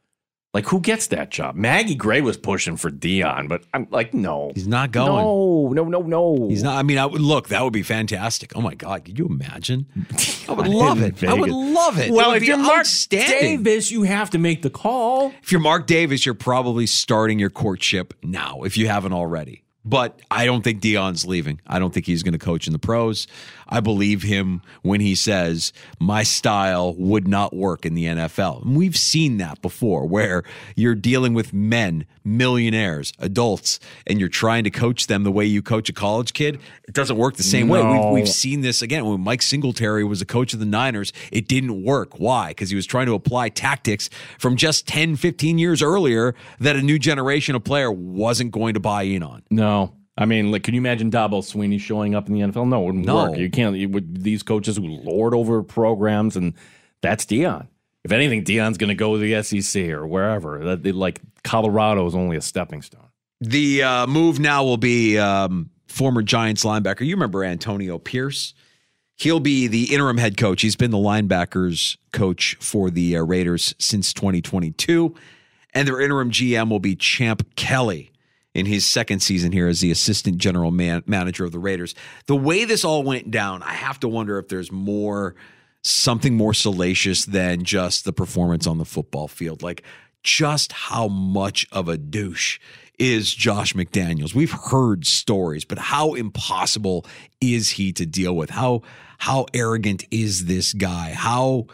[0.53, 1.55] Like, who gets that job?
[1.55, 4.51] Maggie Gray was pushing for Deion, but I'm like, no.
[4.53, 5.23] He's not going.
[5.23, 6.49] No, no, no, no.
[6.49, 6.77] He's not.
[6.77, 7.49] I mean, I would look.
[7.49, 8.53] That would be fantastic.
[8.57, 9.87] Oh my God, could you imagine?
[10.49, 11.23] I would love it.
[11.23, 12.11] I would love it.
[12.11, 12.87] Well, it if you're Mark.
[13.09, 15.33] Davis, you have to make the call.
[15.41, 19.63] If you're Mark Davis, you're probably starting your courtship now, if you haven't already.
[19.85, 21.61] But I don't think Deion's leaving.
[21.67, 23.27] I don't think he's going to coach in the pros.
[23.71, 28.65] I believe him when he says, my style would not work in the NFL.
[28.65, 30.43] And we've seen that before where
[30.75, 35.63] you're dealing with men, millionaires, adults, and you're trying to coach them the way you
[35.63, 36.59] coach a college kid.
[36.89, 37.83] It doesn't work the same way.
[37.83, 41.13] We've, we've seen this again when Mike Singletary was a coach of the Niners.
[41.31, 42.19] It didn't work.
[42.19, 42.49] Why?
[42.49, 46.83] Because he was trying to apply tactics from just 10, 15 years earlier that a
[46.83, 49.43] new generation of player wasn't going to buy in on.
[49.51, 49.95] No.
[50.21, 52.69] I mean, like, can you imagine Dabo Swinney showing up in the NFL?
[52.69, 53.15] No, it wouldn't No.
[53.31, 53.39] work.
[53.39, 53.75] You can't.
[53.75, 56.53] You, with these coaches who lord over programs, and
[57.01, 57.67] that's Deion.
[58.05, 60.63] If anything, Deion's going to go to the SEC or wherever.
[60.65, 63.09] That they, like Colorado is only a stepping stone.
[63.41, 67.01] The uh, move now will be um, former Giants linebacker.
[67.07, 68.53] You remember Antonio Pierce?
[69.17, 70.63] He'll be the interim head coach.
[70.63, 75.15] He's been the linebackers coach for the uh, Raiders since 2022.
[75.73, 78.11] And their interim GM will be Champ Kelly
[78.55, 81.95] in his second season here as the assistant general man- manager of the Raiders.
[82.27, 85.35] The way this all went down, I have to wonder if there's more
[85.83, 89.63] something more salacious than just the performance on the football field.
[89.63, 89.83] Like
[90.23, 92.59] just how much of a douche
[92.99, 94.35] is Josh McDaniels.
[94.35, 97.07] We've heard stories, but how impossible
[97.41, 98.51] is he to deal with?
[98.51, 98.83] How
[99.19, 101.13] how arrogant is this guy?
[101.13, 101.67] How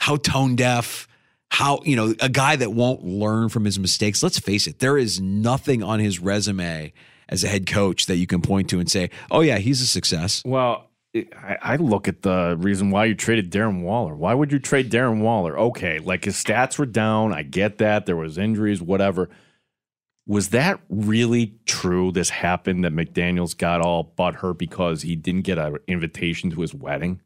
[0.00, 1.06] how tone deaf?
[1.54, 4.24] How, you know, a guy that won't learn from his mistakes.
[4.24, 6.92] Let's face it, there is nothing on his resume
[7.28, 9.86] as a head coach that you can point to and say, "Oh yeah, he's a
[9.86, 10.90] success." Well,
[11.62, 14.16] I, look at the reason why you traded Darren Waller.
[14.16, 15.56] Why would you trade Darren Waller?
[15.56, 17.32] Okay, like his stats were down.
[17.32, 18.06] I get that.
[18.06, 19.30] There was injuries, whatever.
[20.26, 22.10] Was that really true?
[22.10, 26.74] This happened that McDaniels got all butthurt because he didn't get an invitation to his
[26.74, 27.20] wedding,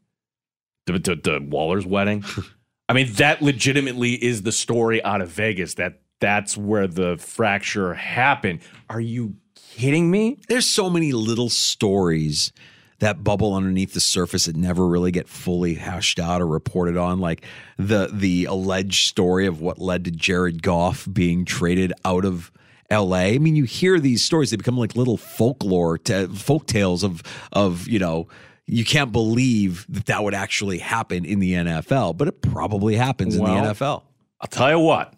[0.85, 2.23] to, to, to Waller's wedding.
[2.89, 5.75] I mean, that legitimately is the story out of Vegas.
[5.75, 8.59] That that's where the fracture happened.
[8.89, 10.39] Are you kidding me?
[10.49, 12.51] There's so many little stories
[12.97, 17.19] that bubble underneath the surface that never really get fully hashed out or reported on
[17.19, 17.45] like
[17.77, 22.51] the the alleged story of what led to Jared Goff being traded out of
[22.91, 23.17] LA.
[23.17, 27.21] I mean, you hear these stories; they become like little folklore, to, folk tales of
[27.51, 28.27] of you know.
[28.69, 33.35] You can't believe that that would actually happen in the NFL, but it probably happens
[33.35, 34.03] in the NFL.
[34.41, 35.13] I'll tell you what.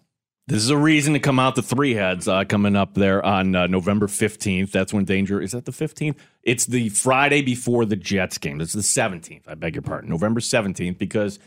[0.48, 3.54] This is a reason to come out to three heads uh, coming up there on
[3.54, 4.72] uh, November 15th.
[4.72, 6.16] That's when Danger is that the 15th?
[6.42, 8.60] It's the Friday before the Jets game.
[8.60, 9.42] It's the 17th.
[9.46, 10.10] I beg your pardon.
[10.10, 11.38] November 17th because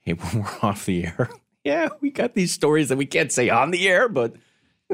[0.00, 1.30] hey, we're off the air,
[1.64, 4.34] yeah, we got these stories that we can't say on the air, but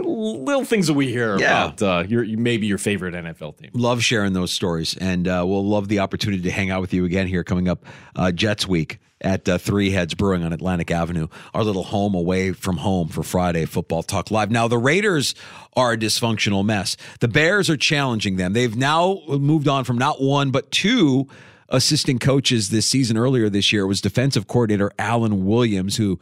[0.02, 1.66] little things that we hear Yeah.
[1.66, 3.70] about uh, your maybe your favorite NFL team.
[3.74, 7.04] Love sharing those stories, and uh, we'll love the opportunity to hang out with you
[7.04, 7.84] again here coming up
[8.16, 12.52] uh, Jets Week at uh, Three Heads Brewing on Atlantic Avenue, our little home away
[12.52, 14.50] from home for Friday Football Talk Live.
[14.50, 15.34] Now, the Raiders
[15.76, 16.96] are a dysfunctional mess.
[17.18, 18.52] The Bears are challenging them.
[18.52, 21.26] They've now moved on from not one, but two
[21.68, 23.16] assistant coaches this season.
[23.16, 26.20] Earlier this year, it was defensive coordinator Alan Williams, who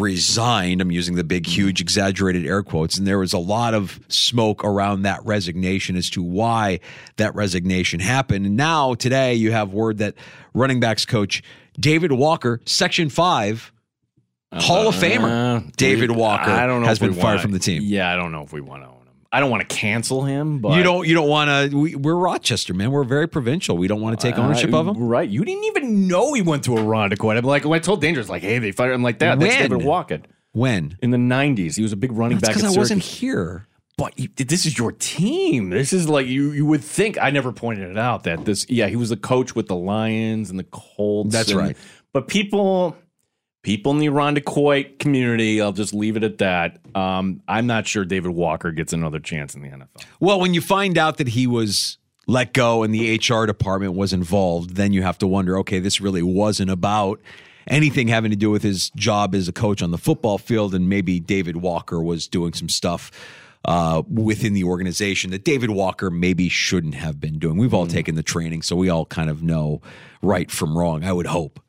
[0.00, 0.80] resigned.
[0.80, 2.98] I'm using the big, huge, exaggerated air quotes.
[2.98, 6.80] And there was a lot of smoke around that resignation as to why
[7.16, 8.46] that resignation happened.
[8.46, 10.14] And now, today, you have word that
[10.52, 11.42] running backs coach
[11.78, 13.72] David Walker, Section 5,
[14.54, 17.58] Hall of Famer, Uh, David Walker, I don't know has been fired wanna- from the
[17.58, 17.82] team.
[17.84, 18.88] Yeah, I don't know if we want to.
[19.34, 21.08] I don't want to cancel him, but you don't.
[21.08, 21.76] You don't want to.
[21.76, 22.92] We, we're Rochester, man.
[22.92, 23.76] We're very provincial.
[23.76, 25.02] We don't want to take ownership Uh, of him.
[25.02, 25.28] Right.
[25.28, 27.36] You didn't even know he went to Irondequoit.
[27.36, 29.40] I'm like, when I told Dangerous, like, hey, they fired him like that.
[29.40, 29.70] That's When?
[29.70, 30.20] David Walker.
[30.52, 30.96] When?
[31.02, 31.74] In the 90s.
[31.74, 33.66] He was a big running That's back because I wasn't here.
[33.98, 35.70] But you, this is your team.
[35.70, 36.52] This is like you.
[36.52, 37.18] You would think.
[37.20, 38.66] I never pointed it out that this.
[38.68, 41.32] Yeah, he was the coach with the Lions and the Colts.
[41.32, 41.76] That's and- right.
[42.12, 42.96] But people,
[43.64, 46.78] people in the Irondequoit community, I'll just leave it at that.
[46.94, 50.04] Um, I'm not sure David Walker gets another chance in the NFL.
[50.20, 51.98] Well, when you find out that he was
[52.28, 56.00] let go and the HR department was involved, then you have to wonder okay, this
[56.00, 57.20] really wasn't about
[57.66, 60.74] anything having to do with his job as a coach on the football field.
[60.74, 63.10] And maybe David Walker was doing some stuff
[63.64, 67.56] uh, within the organization that David Walker maybe shouldn't have been doing.
[67.56, 69.80] We've all taken the training, so we all kind of know
[70.20, 71.60] right from wrong, I would hope.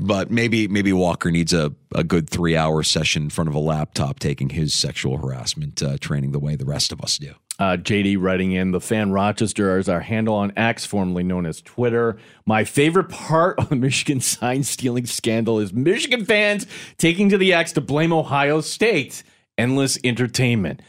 [0.00, 3.60] But maybe maybe Walker needs a, a good three hour session in front of a
[3.60, 7.34] laptop taking his sexual harassment uh, training the way the rest of us do.
[7.58, 11.60] Uh, JD writing in the fan Rochester is our handle on X, formerly known as
[11.60, 12.16] Twitter.
[12.46, 17.52] My favorite part of the Michigan sign stealing scandal is Michigan fans taking to the
[17.52, 19.22] X to blame Ohio State.
[19.58, 20.80] Endless entertainment.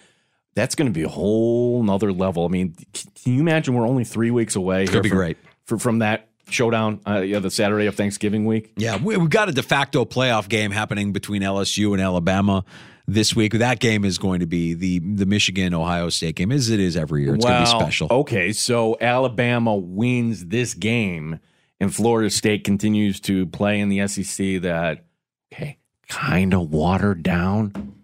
[0.56, 2.46] That's going to be a whole nother level.
[2.46, 4.86] I mean, can you imagine we're only three weeks away?
[4.86, 5.38] Gonna be from, great.
[5.66, 7.02] for, from that showdown.
[7.08, 8.74] Uh, yeah, the Saturday of Thanksgiving week.
[8.78, 12.64] Yeah, we, we've got a de facto playoff game happening between LSU and Alabama
[13.08, 13.54] this week.
[13.54, 16.96] That game is going to be the the Michigan Ohio State game, as it is
[16.96, 17.36] every year.
[17.36, 18.08] It's going to be special.
[18.12, 21.40] Okay, so Alabama wins this game,
[21.80, 24.62] and Florida State continues to play in the SEC.
[24.62, 25.06] That
[25.54, 27.96] okay, kind of watered down.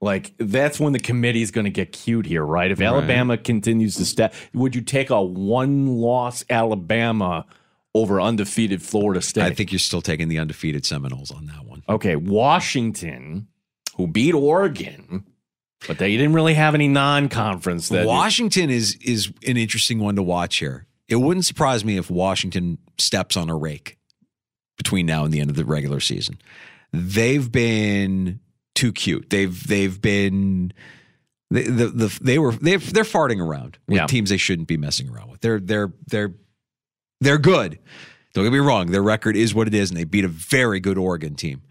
[0.00, 2.72] Like that's when the committee is going to get cute here, right?
[2.72, 2.86] If Right.
[2.88, 7.46] Alabama continues to step, would you take a one-loss Alabama
[7.94, 9.44] over undefeated Florida State?
[9.44, 11.82] I think you're still taking the undefeated Seminoles on that one.
[11.88, 13.48] Okay, Washington,
[13.96, 15.24] who beat Oregon,
[15.86, 17.88] but they didn't really have any non-conference.
[17.90, 20.86] That Washington is is an interesting one to watch here.
[21.08, 23.98] It wouldn't surprise me if Washington steps on a rake
[24.78, 26.38] between now and the end of the regular season.
[26.92, 28.40] They've been
[28.74, 29.28] too cute.
[29.28, 30.72] They've they've been
[31.50, 34.06] the the, the they were they they're farting around with Yeah.
[34.06, 35.40] teams they shouldn't be messing around with.
[35.40, 36.34] They're they're they're
[37.22, 37.78] they're good.
[38.34, 38.90] Don't get me wrong.
[38.90, 41.62] Their record is what it is, and they beat a very good Oregon team.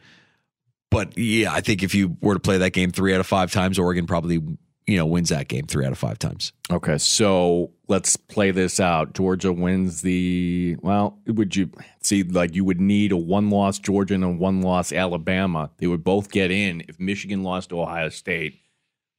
[0.89, 3.51] But yeah, I think if you were to play that game three out of five
[3.51, 4.41] times, Oregon probably
[4.87, 6.51] you know wins that game three out of five times.
[6.69, 9.13] Okay, so let's play this out.
[9.13, 11.17] Georgia wins the well.
[11.27, 15.71] Would you see like you would need a one-loss Georgia and a one-loss Alabama?
[15.77, 16.83] They would both get in.
[16.87, 18.59] If Michigan lost to Ohio State,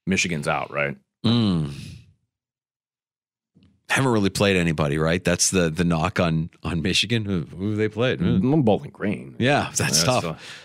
[0.07, 0.97] Michigan's out, right?
[1.25, 1.73] Mm.
[3.93, 5.23] Haven't really played anybody, right?
[5.23, 7.27] That's the the knock on on Michigan.
[7.27, 8.21] Who, who they played?
[8.21, 9.37] Mm, Bowling Green.
[9.39, 10.63] Yeah, that's Yeah, tough.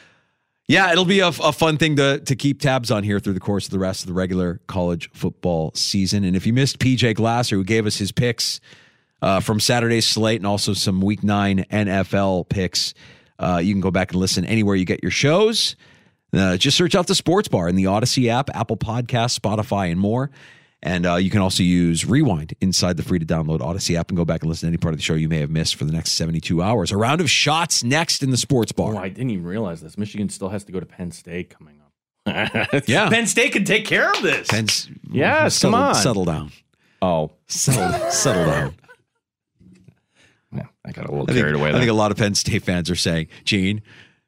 [0.70, 3.42] Yeah, it'll be a, a fun thing to to keep tabs on here through the
[3.42, 6.24] course of the rest of the regular college football season.
[6.24, 8.62] And if you missed PJ Glasser, who gave us his picks
[9.22, 12.94] uh, from Saturday's slate and also some Week Nine NFL picks,
[13.40, 15.76] uh, you can go back and listen anywhere you get your shows.
[16.34, 20.00] Uh, just search out the Sports Bar in the Odyssey app, Apple Podcasts, Spotify, and
[20.00, 20.30] more.
[20.84, 24.18] And uh, you can also use Rewind inside the free to download Odyssey app and
[24.18, 25.86] go back and listen to any part of the show you may have missed for
[25.86, 26.92] the next 72 hours.
[26.92, 28.94] A round of shots next in the Sports Bar.
[28.94, 29.98] Oh, I didn't even realize this.
[29.98, 32.84] Michigan still has to go to Penn State coming up.
[32.88, 33.10] Yeah.
[33.10, 34.48] Penn State can take care of this.
[34.50, 35.96] Penn's, Yes, settle, come on.
[35.96, 36.52] Settle down.
[37.02, 38.76] Oh, Settle, settle down.
[40.86, 41.70] I got a little I think, carried away.
[41.70, 43.82] I think a lot of Penn State fans are saying, Gene,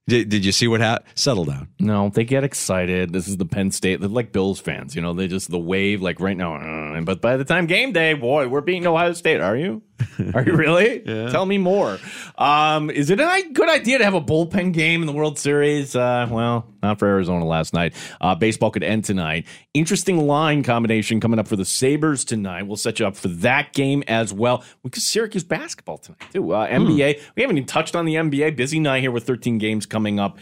[0.10, 1.10] did, did you see what happened?
[1.16, 1.68] Settle down.
[1.80, 3.14] No, they get excited.
[3.14, 4.00] This is the Penn State.
[4.00, 5.14] They're like Bills fans, you know.
[5.14, 6.56] They just the wave like right now.
[6.56, 9.42] uh, but by the time game day, boy, we're beating Ohio State.
[9.42, 9.82] Are you?
[10.34, 11.00] Are you really?
[11.00, 11.98] Tell me more.
[12.38, 15.96] Um, is it a good idea to have a bullpen game in the World Series?
[15.96, 17.94] Uh, well, not for Arizona last night.
[18.22, 19.46] Uh, baseball could end tonight.
[19.74, 22.64] Interesting line combination coming up for the Sabres tonight.
[22.64, 24.64] We'll set you up for that game as well.
[24.84, 26.54] Because Syracuse basketball tonight too.
[26.54, 27.22] Uh, NBA.
[27.36, 28.56] We haven't even touched on the NBA.
[28.56, 30.38] Busy night here with 13 games coming up.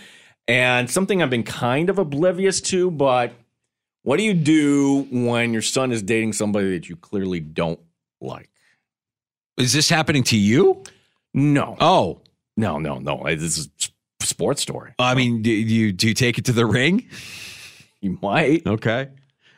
[0.48, 3.34] And something I've been kind of oblivious to, but
[4.04, 7.80] what do you do when your son is dating somebody that you clearly don't
[8.22, 8.50] like?
[9.58, 10.84] Is this happening to you?
[11.34, 11.76] No.
[11.80, 12.22] Oh,
[12.56, 13.24] No, no, no.
[13.36, 13.70] This is
[14.22, 14.94] a sports story.
[15.00, 17.08] I mean, do you, do you take it to the ring?
[18.02, 18.66] You might.
[18.66, 19.10] Okay.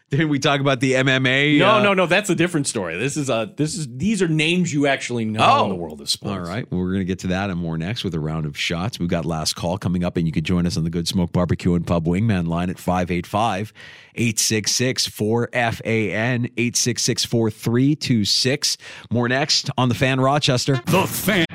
[0.10, 1.60] Didn't we talk about the MMA?
[1.60, 2.08] No, uh, no, no.
[2.08, 2.98] That's a different story.
[2.98, 5.64] This is a this is these are names you actually know Oh.
[5.66, 6.32] in the world of sports.
[6.34, 6.70] All right.
[6.72, 9.00] Well, we're going to get to that and more next with a round of shots.
[9.00, 11.32] We've got last call coming up, and you can join us on the Good Smoke
[11.32, 13.72] Barbecue and Pub Wingman line at 585
[14.16, 18.78] 866 4FAN 866 4326.
[19.12, 20.82] More next on The Fan Rochester.
[20.88, 21.46] The Fan.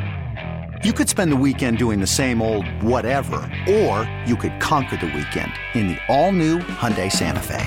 [0.85, 3.37] You could spend the weekend doing the same old whatever,
[3.69, 7.67] or you could conquer the weekend in the all-new Hyundai Santa Fe.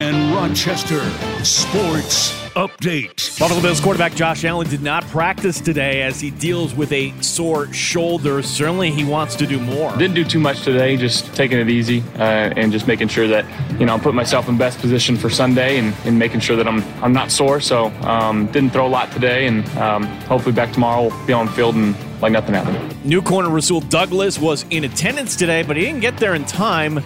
[0.00, 0.98] And Rochester
[1.44, 3.38] Sports Update.
[3.38, 7.72] Buffalo Bills quarterback Josh Allen did not practice today as he deals with a sore
[7.72, 8.42] shoulder.
[8.42, 9.96] Certainly, he wants to do more.
[9.96, 13.44] Didn't do too much today, just taking it easy uh, and just making sure that
[13.78, 16.66] you know I'm putting myself in best position for Sunday and, and making sure that
[16.66, 17.60] I'm I'm not sore.
[17.60, 21.46] So um, didn't throw a lot today, and um, hopefully back tomorrow we'll be on
[21.46, 23.04] field and like nothing happened.
[23.04, 27.00] New corner Rasul Douglas was in attendance today, but he didn't get there in time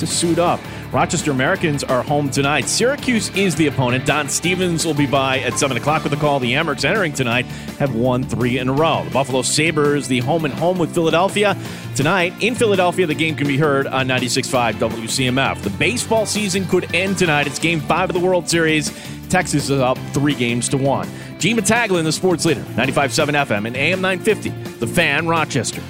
[0.00, 0.58] to suit up.
[0.92, 2.68] Rochester Americans are home tonight.
[2.68, 4.04] Syracuse is the opponent.
[4.04, 6.38] Don Stevens will be by at 7 o'clock with a call.
[6.38, 7.46] The Amerks entering tonight
[7.78, 9.02] have won three in a row.
[9.04, 11.56] The Buffalo Sabres, the home and home with Philadelphia.
[11.96, 15.62] Tonight in Philadelphia, the game can be heard on 96.5 WCMF.
[15.62, 17.46] The baseball season could end tonight.
[17.46, 18.90] It's game five of the World Series.
[19.30, 21.08] Texas is up three games to one.
[21.38, 25.80] Gene Battaglia, the sports leader, 95.7 FM and AM 950, The Fan, Rochester.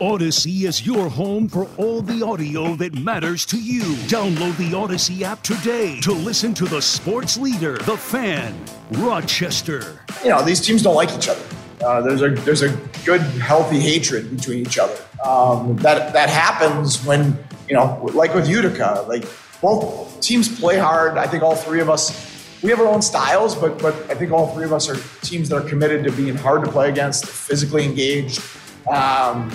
[0.00, 3.82] Odyssey is your home for all the audio that matters to you.
[4.08, 8.54] Download the Odyssey app today to listen to the sports leader, the fan,
[8.92, 10.00] Rochester.
[10.24, 11.44] You know, these teams don't like each other.
[11.84, 12.70] Uh, there's a there's a
[13.04, 14.96] good, healthy hatred between each other.
[15.22, 17.36] Um, that that happens when
[17.68, 19.24] you know, like with Utica, like
[19.60, 21.18] both teams play hard.
[21.18, 24.32] I think all three of us we have our own styles, but but I think
[24.32, 27.26] all three of us are teams that are committed to being hard to play against,
[27.26, 28.42] physically engaged.
[28.90, 29.54] Um,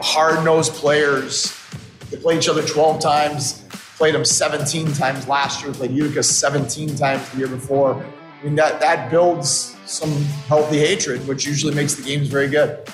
[0.00, 1.58] hard nosed players.
[2.10, 3.64] They played each other 12 times,
[3.96, 7.94] played them 17 times last year, played Utica 17 times the year before.
[8.40, 10.10] I mean, that, that builds some
[10.48, 12.86] healthy hatred, which usually makes the games very good.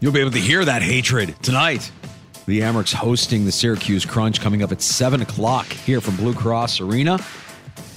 [0.00, 1.90] You'll be able to hear that hatred tonight.
[2.46, 6.80] The Amerks hosting the Syracuse Crunch coming up at 7 o'clock here from Blue Cross
[6.80, 7.18] Arena.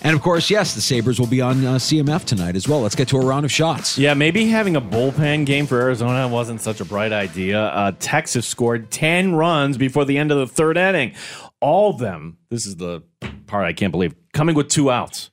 [0.02, 2.82] And of course, yes, the Sabres will be on uh, CMF tonight as well.
[2.82, 3.98] Let's get to a round of shots.
[3.98, 7.62] Yeah, maybe having a bullpen game for Arizona wasn't such a bright idea.
[7.62, 11.14] Uh, Texas scored 10 runs before the end of the third inning.
[11.60, 13.04] All of them, this is the
[13.48, 15.32] part I can't believe, coming with two outs.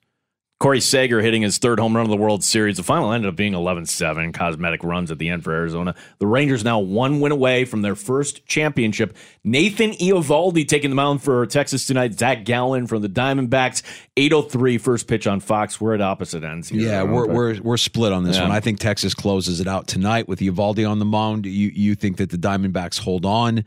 [0.59, 2.78] Corey Seager hitting his third home run of the World Series.
[2.78, 5.94] The final ended up being 11 7, cosmetic runs at the end for Arizona.
[6.18, 9.14] The Rangers now one win away from their first championship.
[9.44, 12.18] Nathan Eovaldi taking the mound for Texas tonight.
[12.18, 13.82] Zach Gallen from the Diamondbacks.
[14.16, 15.78] 803 first pitch on Fox.
[15.78, 16.80] We're at opposite ends here.
[16.88, 18.44] Yeah, we're, we're, we're split on this Yeah.
[18.44, 18.52] one.
[18.52, 21.44] I think Texas closes it out tonight with Eovaldi on the mound.
[21.44, 23.62] You, you think that the Diamondbacks hold on.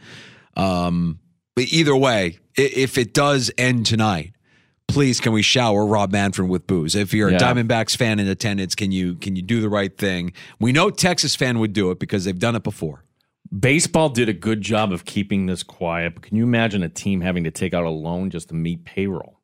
[0.58, 1.20] Um,
[1.56, 4.34] but either way, if it does end tonight,
[4.90, 6.96] please can we shower Rob Manfred with booze?
[6.96, 7.38] If you're a Yeah.
[7.38, 10.34] Diamondbacks fan in attendance, can you can you do the right thing?
[10.60, 13.06] We know Texas fan would do it because they've done it before.
[13.58, 17.22] Baseball did a good job of keeping this quiet, but can you imagine a team
[17.22, 19.40] having to take out a loan just to meet payroll?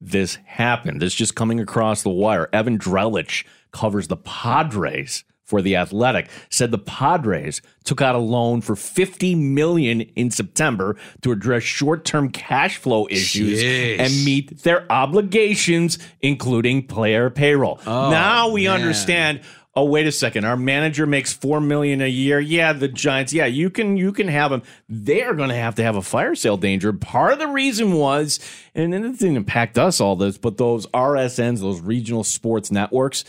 [0.00, 1.00] This happened.
[1.00, 2.50] This just coming across the wire.
[2.52, 6.28] Evan Drellich covers the Padres for the Athletic.
[6.50, 12.30] Said the Padres took out a loan for 50 million in September to address short-term
[12.30, 13.98] cash flow issues Jeez.
[14.00, 17.80] and meet their obligations, including player payroll.
[17.86, 18.80] Oh, now we man.
[18.80, 19.40] understand
[19.76, 23.44] oh wait a second our manager makes four million a year yeah the giants yeah
[23.44, 26.56] you can you can have them they're going to have to have a fire sale
[26.56, 28.40] danger part of the reason was
[28.74, 33.24] and then it didn't impact us all this but those rsns those regional sports networks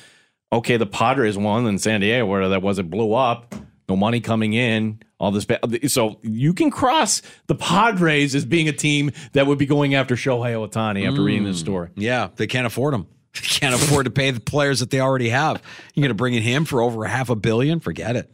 [0.52, 3.56] okay the padres won in san diego where that was it blew up
[3.90, 8.68] no money coming in all this ba- so you can cross the padres as being
[8.68, 11.62] a team that would be going after shohei ohtani after reading this mm.
[11.62, 13.08] story Yeah, they can't afford them.
[13.34, 15.62] Can't afford to pay the players that they already have.
[15.94, 17.80] You're going to bring in him for over a half a billion?
[17.80, 18.34] Forget it.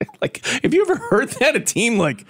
[0.22, 1.56] Like, have you ever heard that?
[1.56, 2.26] A team like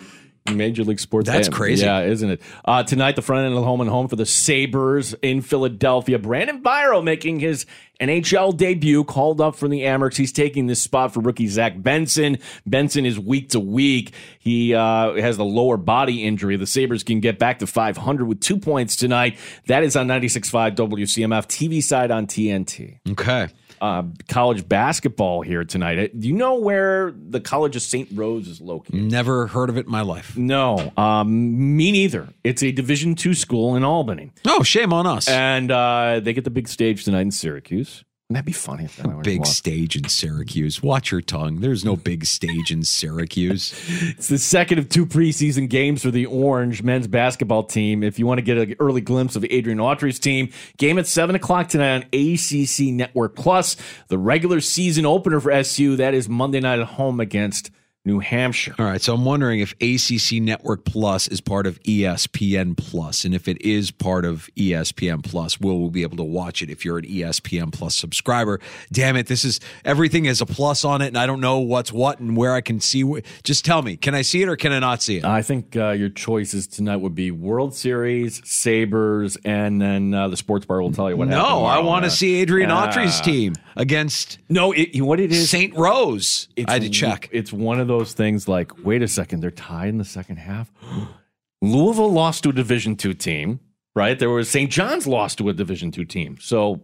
[0.48, 1.28] Major League Sports.
[1.28, 1.84] That's crazy.
[1.84, 2.42] Yeah, isn't it?
[2.64, 6.18] Uh, tonight, the front end of the home and home for the Sabres in Philadelphia.
[6.18, 7.66] Brandon Biro making his
[8.00, 10.16] NHL debut, called up from the Amerks.
[10.16, 12.38] He's taking this spot for rookie Zach Benson.
[12.66, 14.14] Benson is week to week.
[14.38, 16.56] He uh, has the lower body injury.
[16.56, 19.38] The Sabres can get back to 500 with two points tonight.
[19.66, 23.48] That is on 96.5 WCMF, TV side on TNT Okay.
[23.80, 25.98] Uh, college basketball here tonight.
[25.98, 28.08] Uh, Do you know where the College of St.
[28.14, 28.94] Rose is located?
[29.00, 30.36] Never heard of it in my life.
[30.36, 32.28] No, um, me neither.
[32.44, 35.28] It's a Division two school in Albany, Oh, shame on us.
[35.28, 38.04] and uh, they get the big stage tonight in Syracuse.
[38.30, 38.84] Wouldn't that be funny?
[38.84, 40.80] If that Big stage in Syracuse.
[40.80, 41.56] Watch your tongue.
[41.56, 43.74] There's no big stage in Syracuse.
[44.20, 48.04] It's the second of two preseason games for the Orange men's basketball team.
[48.04, 51.34] If you want to get an early glimpse of Adrian Autry's team, game at 7
[51.34, 53.76] o'clock tonight on ACC Network Plus.
[54.08, 57.70] The regular season opener for SU, that is Monday night at home against
[58.06, 58.74] New Hampshire.
[58.78, 63.34] All right, so I'm wondering if ACC Network Plus is part of ESPN Plus, and
[63.34, 66.82] if it is part of ESPN Plus, will we be able to watch it if
[66.82, 68.58] you're an ESPN Plus subscriber?
[68.90, 71.92] Damn it, this is everything has a plus on it, and I don't know what's
[71.92, 73.02] what and where I can see.
[73.02, 75.24] wh- Just tell me, can I see it or can I not see it?
[75.26, 80.38] I think uh, your choices tonight would be World Series, Sabres, and then uh, the
[80.38, 81.46] sports bar will tell you what happened.
[81.46, 82.70] no, I want to Uh, see Adrian.
[82.70, 85.74] Autry's team against No, it, what it is St.
[85.74, 86.48] Rose.
[86.68, 87.28] I had to check.
[87.32, 90.70] It's one of those things like, wait a second, they're tied in the second half.
[91.62, 93.60] Louisville lost to a Division two team,
[93.94, 94.18] right?
[94.18, 94.70] There was St.
[94.70, 96.36] John's lost to a Division two team.
[96.40, 96.82] So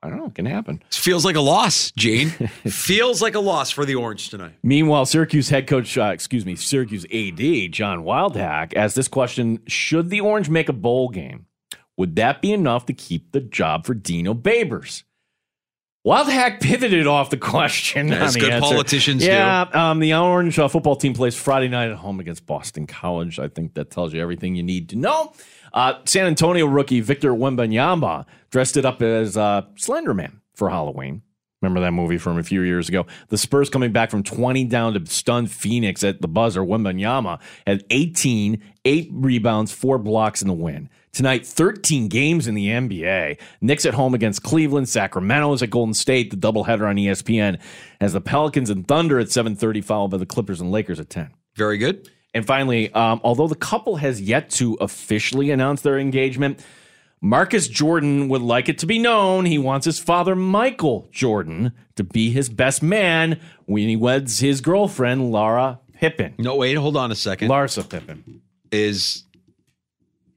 [0.00, 0.80] I don't know, it can happen.
[0.90, 2.28] Feels like a loss, Gene.
[2.68, 4.54] Feels like a loss for the Orange tonight.
[4.62, 10.10] Meanwhile, Syracuse head coach, uh, excuse me, Syracuse AD John Wildhack asked this question: Should
[10.10, 11.46] the Orange make a bowl game?
[11.96, 15.02] Would that be enough to keep the job for Dino Babers?
[16.08, 18.10] Wildhack pivoted off the question.
[18.12, 18.74] As the good answer.
[18.74, 19.28] politicians do.
[19.28, 23.38] yeah, um, the Orange uh, football team plays Friday night at home against Boston College.
[23.38, 25.34] I think that tells you everything you need to know.
[25.74, 31.20] Uh, San Antonio rookie Victor Wembanyama dressed it up as uh, Slender Man for Halloween.
[31.60, 33.04] Remember that movie from a few years ago?
[33.28, 36.62] The Spurs coming back from 20 down to stun Phoenix at the buzzer.
[36.62, 40.88] Wembanyama had 18, eight rebounds, four blocks in the win.
[41.12, 43.38] Tonight, 13 games in the NBA.
[43.60, 44.88] Knicks at home against Cleveland.
[44.88, 46.30] Sacramento is at Golden State.
[46.30, 47.58] The doubleheader on ESPN
[48.00, 51.30] as the Pelicans and Thunder at 7:30, followed by the Clippers and Lakers at 10.
[51.56, 52.08] Very good.
[52.34, 56.60] And finally, um, although the couple has yet to officially announce their engagement,
[57.20, 62.04] Marcus Jordan would like it to be known he wants his father, Michael Jordan, to
[62.04, 66.34] be his best man when he weds his girlfriend, Lara Pippen.
[66.38, 67.48] No, wait, hold on a second.
[67.48, 68.42] Larsa Pippen.
[68.70, 69.24] Is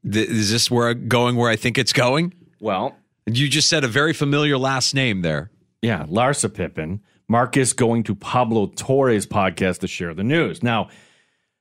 [0.09, 2.33] th- is this where I'm going where I think it's going?
[2.59, 2.95] Well,
[3.25, 5.51] you just said a very familiar last name there.
[5.81, 7.01] Yeah, Larsa Pippen.
[7.27, 10.61] Marcus going to Pablo Torre's podcast to share the news.
[10.61, 10.89] Now,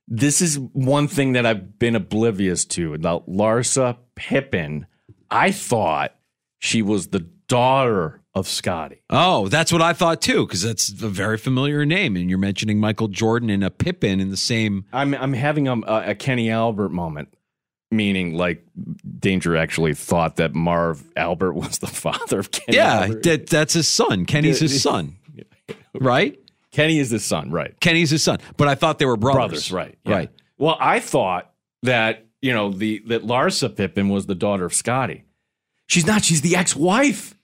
[0.09, 4.87] this is one thing that I've been oblivious to about Larsa Pippen.
[5.31, 6.15] I thought
[6.59, 9.03] she was the daughter of Scottie.
[9.11, 12.79] Oh, that's what I thought too, because that's a very familiar name, and you're mentioning
[12.79, 14.85] Michael Jordan and a Pippen in the same.
[14.93, 17.29] I'm I'm having um, a, a Kenny Albert moment,
[17.91, 18.65] meaning like
[19.19, 22.77] Danger actually thought that Marv Albert was the father of Kenny.
[22.77, 23.23] yeah, Albert.
[23.25, 24.27] that, that's his son.
[24.27, 25.17] Kenny's his son,
[25.95, 26.39] right?
[26.73, 27.79] Kenny is his son, right?
[27.81, 29.69] Kenny's his son, but I thought they were brothers.
[29.69, 29.99] brothers, right?
[30.05, 30.15] yeah.
[30.15, 30.31] Right.
[30.57, 35.25] Well, I thought that you know the that Larsa Pippen was the daughter of Scottie.
[35.87, 36.23] She's not.
[36.25, 37.35] She's the ex-wife.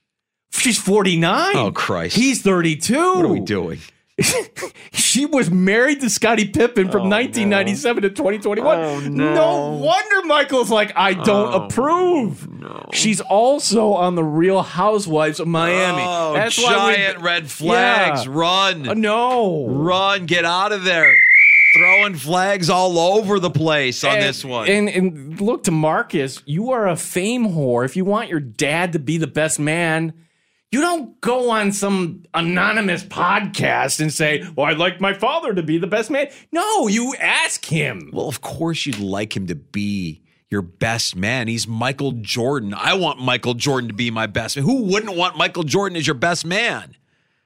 [0.52, 1.56] She's forty nine.
[1.56, 2.14] Oh Christ!
[2.16, 3.14] He's thirty two.
[3.16, 3.80] What are we doing?
[4.92, 8.78] she was married to Scottie Pippen from 1997 to 2021.
[8.78, 9.68] Oh, no.
[9.72, 12.48] wonder Michael's like, I don't Oh, approve.
[12.92, 16.02] She's also on the Real Housewives of Miami.
[16.04, 18.24] Oh, That's why we- giant red flags!
[18.24, 18.30] Yeah.
[18.34, 18.88] Run!
[18.88, 20.24] Uh, no, Run!
[20.26, 21.14] Get out of there!
[21.76, 24.66] Throwing flags all over the place on And- this one.
[24.68, 27.84] And, and look to Marcus, you are a fame whore.
[27.84, 30.14] If you want your dad to be the best man,
[30.72, 35.62] you don't go on some anonymous podcast and say, Well, I'd like my father to
[35.62, 36.28] be the best man.
[36.52, 38.10] No, you ask him.
[38.12, 41.48] Well, of course you'd like him to be your best man.
[41.48, 42.74] He's Michael Jordan.
[42.74, 44.64] I want Michael Jordan to be my best man.
[44.64, 46.96] Who wouldn't want Michael Jordan as your best man?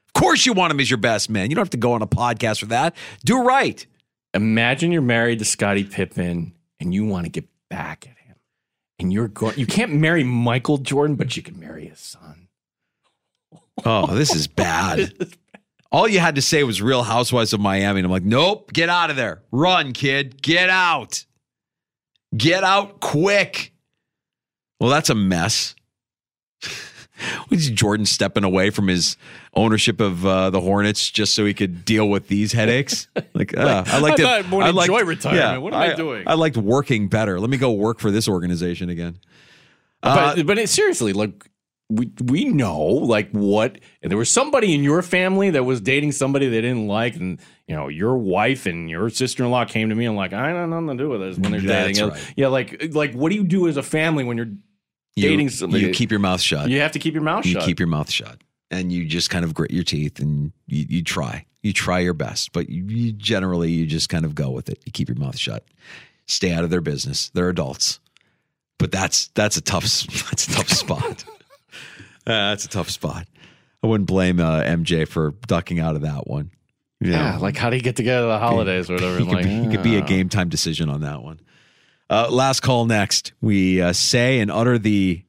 [0.07, 1.49] Of course you want him as your best man.
[1.49, 2.95] You don't have to go on a podcast for that.
[3.23, 3.85] Do right.
[4.33, 8.35] Imagine you're married to Scottie Pippen and you want to get back at him.
[8.99, 12.40] And you're going you can't marry Michael Jordan, but you can marry his son.
[13.85, 15.13] Oh, this is bad.
[15.91, 17.99] All you had to say was Real Housewives of Miami.
[17.99, 19.41] And I'm like, nope, get out of there.
[19.51, 20.41] Run, kid.
[20.41, 21.25] Get out.
[22.35, 23.73] Get out quick.
[24.79, 25.75] Well, that's a mess.
[27.51, 29.15] Was Jordan stepping away from his
[29.53, 33.07] ownership of uh, the Hornets just so he could deal with these headaches?
[33.33, 35.61] Like, uh, I like I to I liked- enjoy retirement.
[35.61, 36.23] What am I doing?
[36.27, 37.39] I liked working better.
[37.39, 39.17] Let me go work for this organization again.
[40.03, 41.49] Uh, but but it, seriously, like
[41.91, 46.13] we we know like what and there was somebody in your family that was dating
[46.13, 49.89] somebody they didn't like, and you know your wife and your sister in law came
[49.89, 51.97] to me and like I don't have nothing to do with this when they're That's
[51.97, 52.09] dating.
[52.11, 52.33] right.
[52.35, 54.51] Yeah, like like what do you do as a family when you're
[55.15, 55.83] you, dating somebody?
[55.83, 56.69] you keep your mouth shut.
[56.69, 57.63] You have to keep your mouth you shut.
[57.63, 58.39] You keep your mouth shut
[58.71, 62.13] and you just kind of grit your teeth and you, you try you try your
[62.13, 65.17] best but you, you generally you just kind of go with it you keep your
[65.17, 65.65] mouth shut
[66.25, 67.99] stay out of their business they're adults
[68.79, 69.83] but that's that's a tough
[70.29, 71.23] that's a tough spot
[72.25, 73.27] that's a tough spot
[73.83, 76.51] I wouldn't blame uh, MJ for ducking out of that one.
[76.99, 79.17] You Yeah, like how do you get together the holidays or whatever?
[79.19, 81.39] he could, like, be, he could be a game time decision on that one.
[82.09, 83.33] Uh, last call next.
[83.41, 85.23] We uh, say and utter the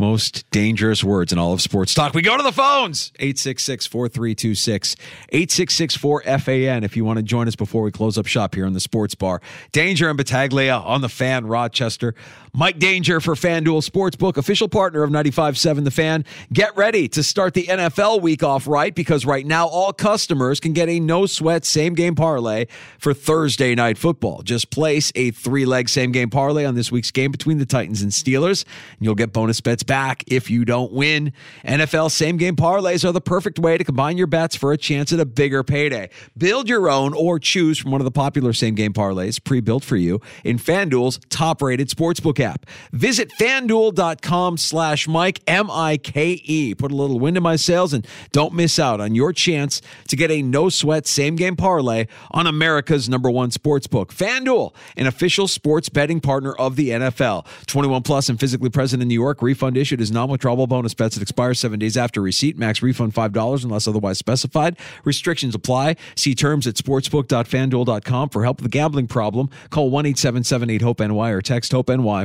[0.00, 2.14] most dangerous words in all of sports talk.
[2.14, 4.96] We go to the phones 866 4326
[5.28, 8.72] 866 4FAN if you want to join us before we close up shop here in
[8.72, 9.42] the sports bar.
[9.72, 12.14] Danger and Battaglia on the fan, Rochester.
[12.52, 16.24] Mike Danger for FanDuel Sportsbook, official partner of 95.7 The Fan.
[16.52, 20.72] Get ready to start the NFL week off right because right now all customers can
[20.72, 22.66] get a no sweat same game parlay
[22.98, 24.42] for Thursday night football.
[24.42, 28.02] Just place a three leg same game parlay on this week's game between the Titans
[28.02, 31.32] and Steelers, and you'll get bonus bets back if you don't win.
[31.64, 35.12] NFL same game parlays are the perfect way to combine your bets for a chance
[35.12, 36.10] at a bigger payday.
[36.36, 39.84] Build your own or choose from one of the popular same game parlays pre built
[39.84, 42.66] for you in FanDuel's top rated sportsbook app.
[42.92, 46.74] Visit fanduel.com slash Mike, M I K E.
[46.74, 50.16] Put a little wind in my sails and don't miss out on your chance to
[50.16, 54.12] get a no sweat same game parlay on America's number one sports book.
[54.12, 57.46] FanDuel, an official sports betting partner of the NFL.
[57.66, 59.42] 21 plus and physically present in New York.
[59.42, 62.58] Refund issued is non withdrawable bonus bets that expire seven days after receipt.
[62.58, 64.76] Max refund $5 unless otherwise specified.
[65.04, 65.96] Restrictions apply.
[66.14, 69.50] See terms at sportsbook.fanduel.com for help with a gambling problem.
[69.70, 72.24] Call 1 877 8 HOPE NY or text HOPE NY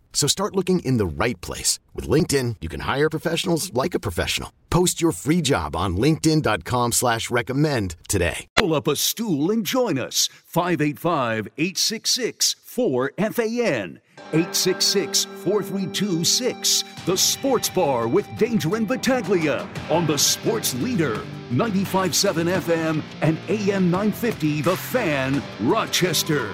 [0.13, 1.79] So start looking in the right place.
[1.95, 4.53] With LinkedIn, you can hire professionals like a professional.
[4.69, 8.45] Post your free job on linkedin.com slash recommend today.
[8.55, 10.29] Pull up a stool and join us.
[10.45, 13.99] 585 866 4FAN.
[14.33, 21.15] 866 4326 The Sports Bar with Danger and Battaglia on the Sports Leader.
[21.51, 26.49] 95.7 FM and AM 950 The Fan, Rochester.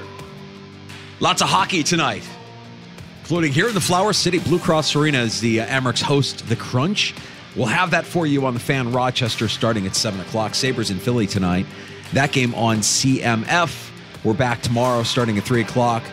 [1.19, 2.27] Lots of hockey tonight,
[3.27, 4.39] including here in the Flower City.
[4.39, 7.13] Blue Cross Arena as the uh, Amerks host the Crunch.
[7.57, 10.55] We'll have that for you on the fan Rochester starting at 7 o'clock.
[10.55, 11.65] Sabres in Philly tonight.
[12.13, 13.91] That game on CMF.
[14.23, 16.03] We're back tomorrow starting at 3 o'clock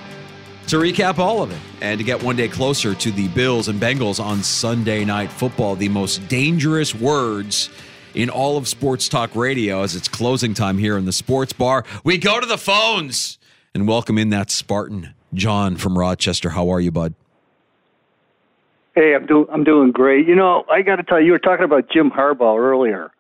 [0.67, 3.81] to recap all of it and to get one day closer to the Bills and
[3.81, 5.77] Bengals on Sunday Night Football.
[5.77, 7.71] The most dangerous words
[8.15, 11.85] in all of sports talk radio as it's closing time here in the sports bar.
[12.03, 13.39] We go to the phones
[13.73, 16.51] and welcome in that Spartan, John from Rochester.
[16.51, 17.15] How are you, bud?
[18.95, 20.27] Hey, I'm doing I'm doing great.
[20.27, 23.11] You know, I got to tell you, you were talking about Jim Harbaugh earlier.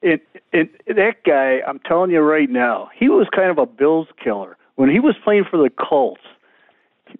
[0.00, 0.22] It,
[0.52, 4.56] it, that guy, I'm telling you right now, he was kind of a Bills killer
[4.76, 6.20] when he was playing for the Colts.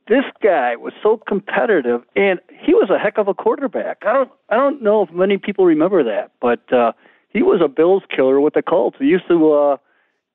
[0.06, 4.02] This guy was so competitive, and he was a heck of a quarterback.
[4.02, 6.92] I don't I don't know if many people remember that, but uh,
[7.30, 8.96] he was a Bills killer with the Colts.
[9.00, 9.76] He used to uh,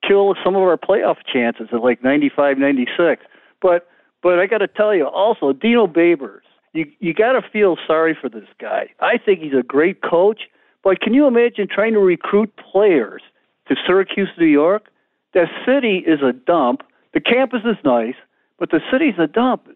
[0.05, 3.24] kill some of our playoff chances at like 95, 96.
[3.61, 3.88] But
[4.22, 6.41] but I got to tell you also, Dino Babers
[6.74, 8.89] you you got to feel sorry for this guy.
[8.99, 10.41] I think he's a great coach,
[10.84, 13.22] but can you imagine trying to recruit players
[13.67, 14.89] to Syracuse, New York?
[15.34, 16.82] That city is a dump.
[17.13, 18.15] The campus is nice,
[18.57, 19.67] but the city's a dump,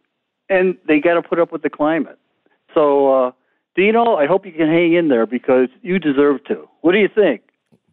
[0.50, 2.20] and they got to put up with the climate.
[2.74, 3.32] So, uh,
[3.76, 6.68] Dino, I hope you can hang in there because you deserve to.
[6.82, 7.42] What do you think?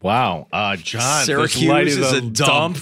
[0.02, 2.78] Wow, uh, John, Syracuse is the a dump.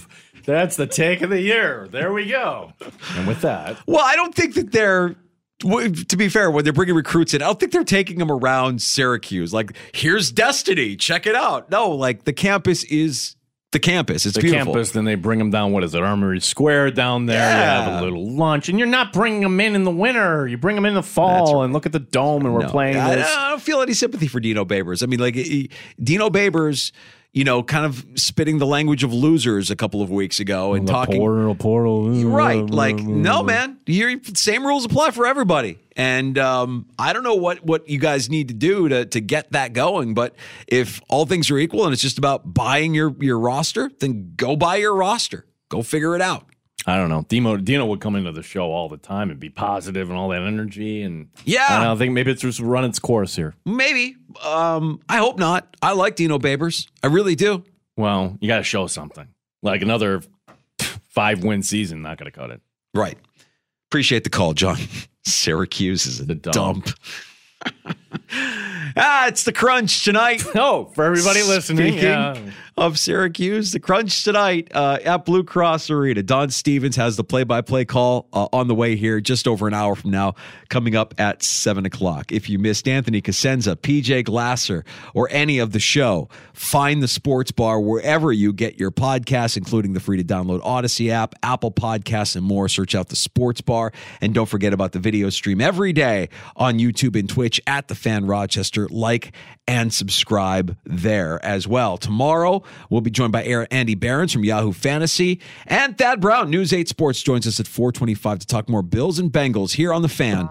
[0.48, 1.86] That's the take of the year.
[1.90, 2.72] There we go.
[3.16, 5.14] And with that, Well, I don't think that they're.
[5.60, 8.80] To be fair, when they're bringing recruits in, I don't think they're taking them around
[8.80, 9.52] Syracuse.
[9.52, 11.68] Like, here's Destiny, check it out.
[11.70, 13.34] No, like the campus is
[13.72, 14.24] the campus.
[14.24, 14.72] It's the beautiful.
[14.72, 15.72] campus, then they bring them down.
[15.72, 17.36] What is it, Armory Square down there?
[17.36, 17.84] You Yeah.
[17.90, 20.46] have a little lunch, and you're not bringing them in in the winter.
[20.46, 22.96] You bring them in the fall, and look at the dome, and we're No, playing
[22.96, 23.28] I, this.
[23.36, 25.02] I don't feel any sympathy for Dino Babers.
[25.02, 25.70] I mean, like he-
[26.02, 26.92] Dino Babers,
[27.32, 30.88] you know, kind of spitting the language of losers a couple of weeks ago and
[30.88, 31.18] The talking.
[31.18, 32.10] portal, portal.
[32.24, 32.64] Right.
[32.70, 33.78] Like, no, man.
[33.86, 35.78] Your same rules apply for everybody.
[35.94, 39.52] And um, I don't know what, what you guys need to do to, to get
[39.52, 40.14] that going.
[40.14, 40.34] But
[40.66, 44.56] if all things are equal and it's just about buying your, your roster, then go
[44.56, 45.44] buy your roster.
[45.68, 46.46] Go figure it out.
[46.86, 47.26] I don't know.
[47.28, 50.28] Dino, Dino would come into the show all the time and be positive and all
[50.30, 51.02] that energy.
[51.02, 51.66] And Yeah.
[51.68, 53.54] I don't think maybe it's just run its course here.
[53.66, 54.16] Maybe.
[54.44, 55.76] Um, I hope not.
[55.82, 56.88] I like Dino Babers.
[57.02, 57.64] I really do.
[57.96, 59.26] Well, you got to show something.
[59.62, 60.22] Like another
[61.08, 62.60] five win season, not going to cut it.
[62.94, 63.18] Right.
[63.90, 64.78] Appreciate the call, John.
[65.24, 66.90] Syracuse is a dump.
[68.96, 70.44] Ah, it's the crunch tonight.
[70.58, 72.36] Oh, for everybody listening, Speaking yeah.
[72.76, 76.22] of Syracuse, the crunch tonight uh, at Blue Cross Arena.
[76.22, 79.94] Don Stevens has the play-by-play call uh, on the way here, just over an hour
[79.94, 80.34] from now,
[80.68, 82.32] coming up at seven o'clock.
[82.32, 84.84] If you missed Anthony Cosenza, PJ Glasser,
[85.14, 89.92] or any of the show, find the Sports Bar wherever you get your podcasts, including
[89.92, 92.68] the free-to-download Odyssey app, Apple Podcasts, and more.
[92.68, 96.78] Search out the Sports Bar, and don't forget about the video stream every day on
[96.78, 98.88] YouTube and Twitch at the Fan Rochester.
[98.88, 99.32] Like
[99.66, 101.98] and subscribe there as well.
[101.98, 106.88] Tomorrow, we'll be joined by Andy Behrens from Yahoo Fantasy, and Thad Brown, News 8
[106.88, 110.48] Sports, joins us at 425 to talk more Bills and Bengals here on The Fan.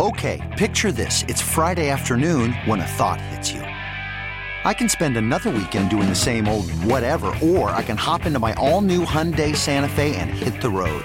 [0.00, 1.24] Okay, picture this.
[1.28, 3.60] It's Friday afternoon when a thought hits you.
[3.60, 8.38] I can spend another weekend doing the same old whatever, or I can hop into
[8.38, 11.04] my all new Hyundai Santa Fe and hit the road.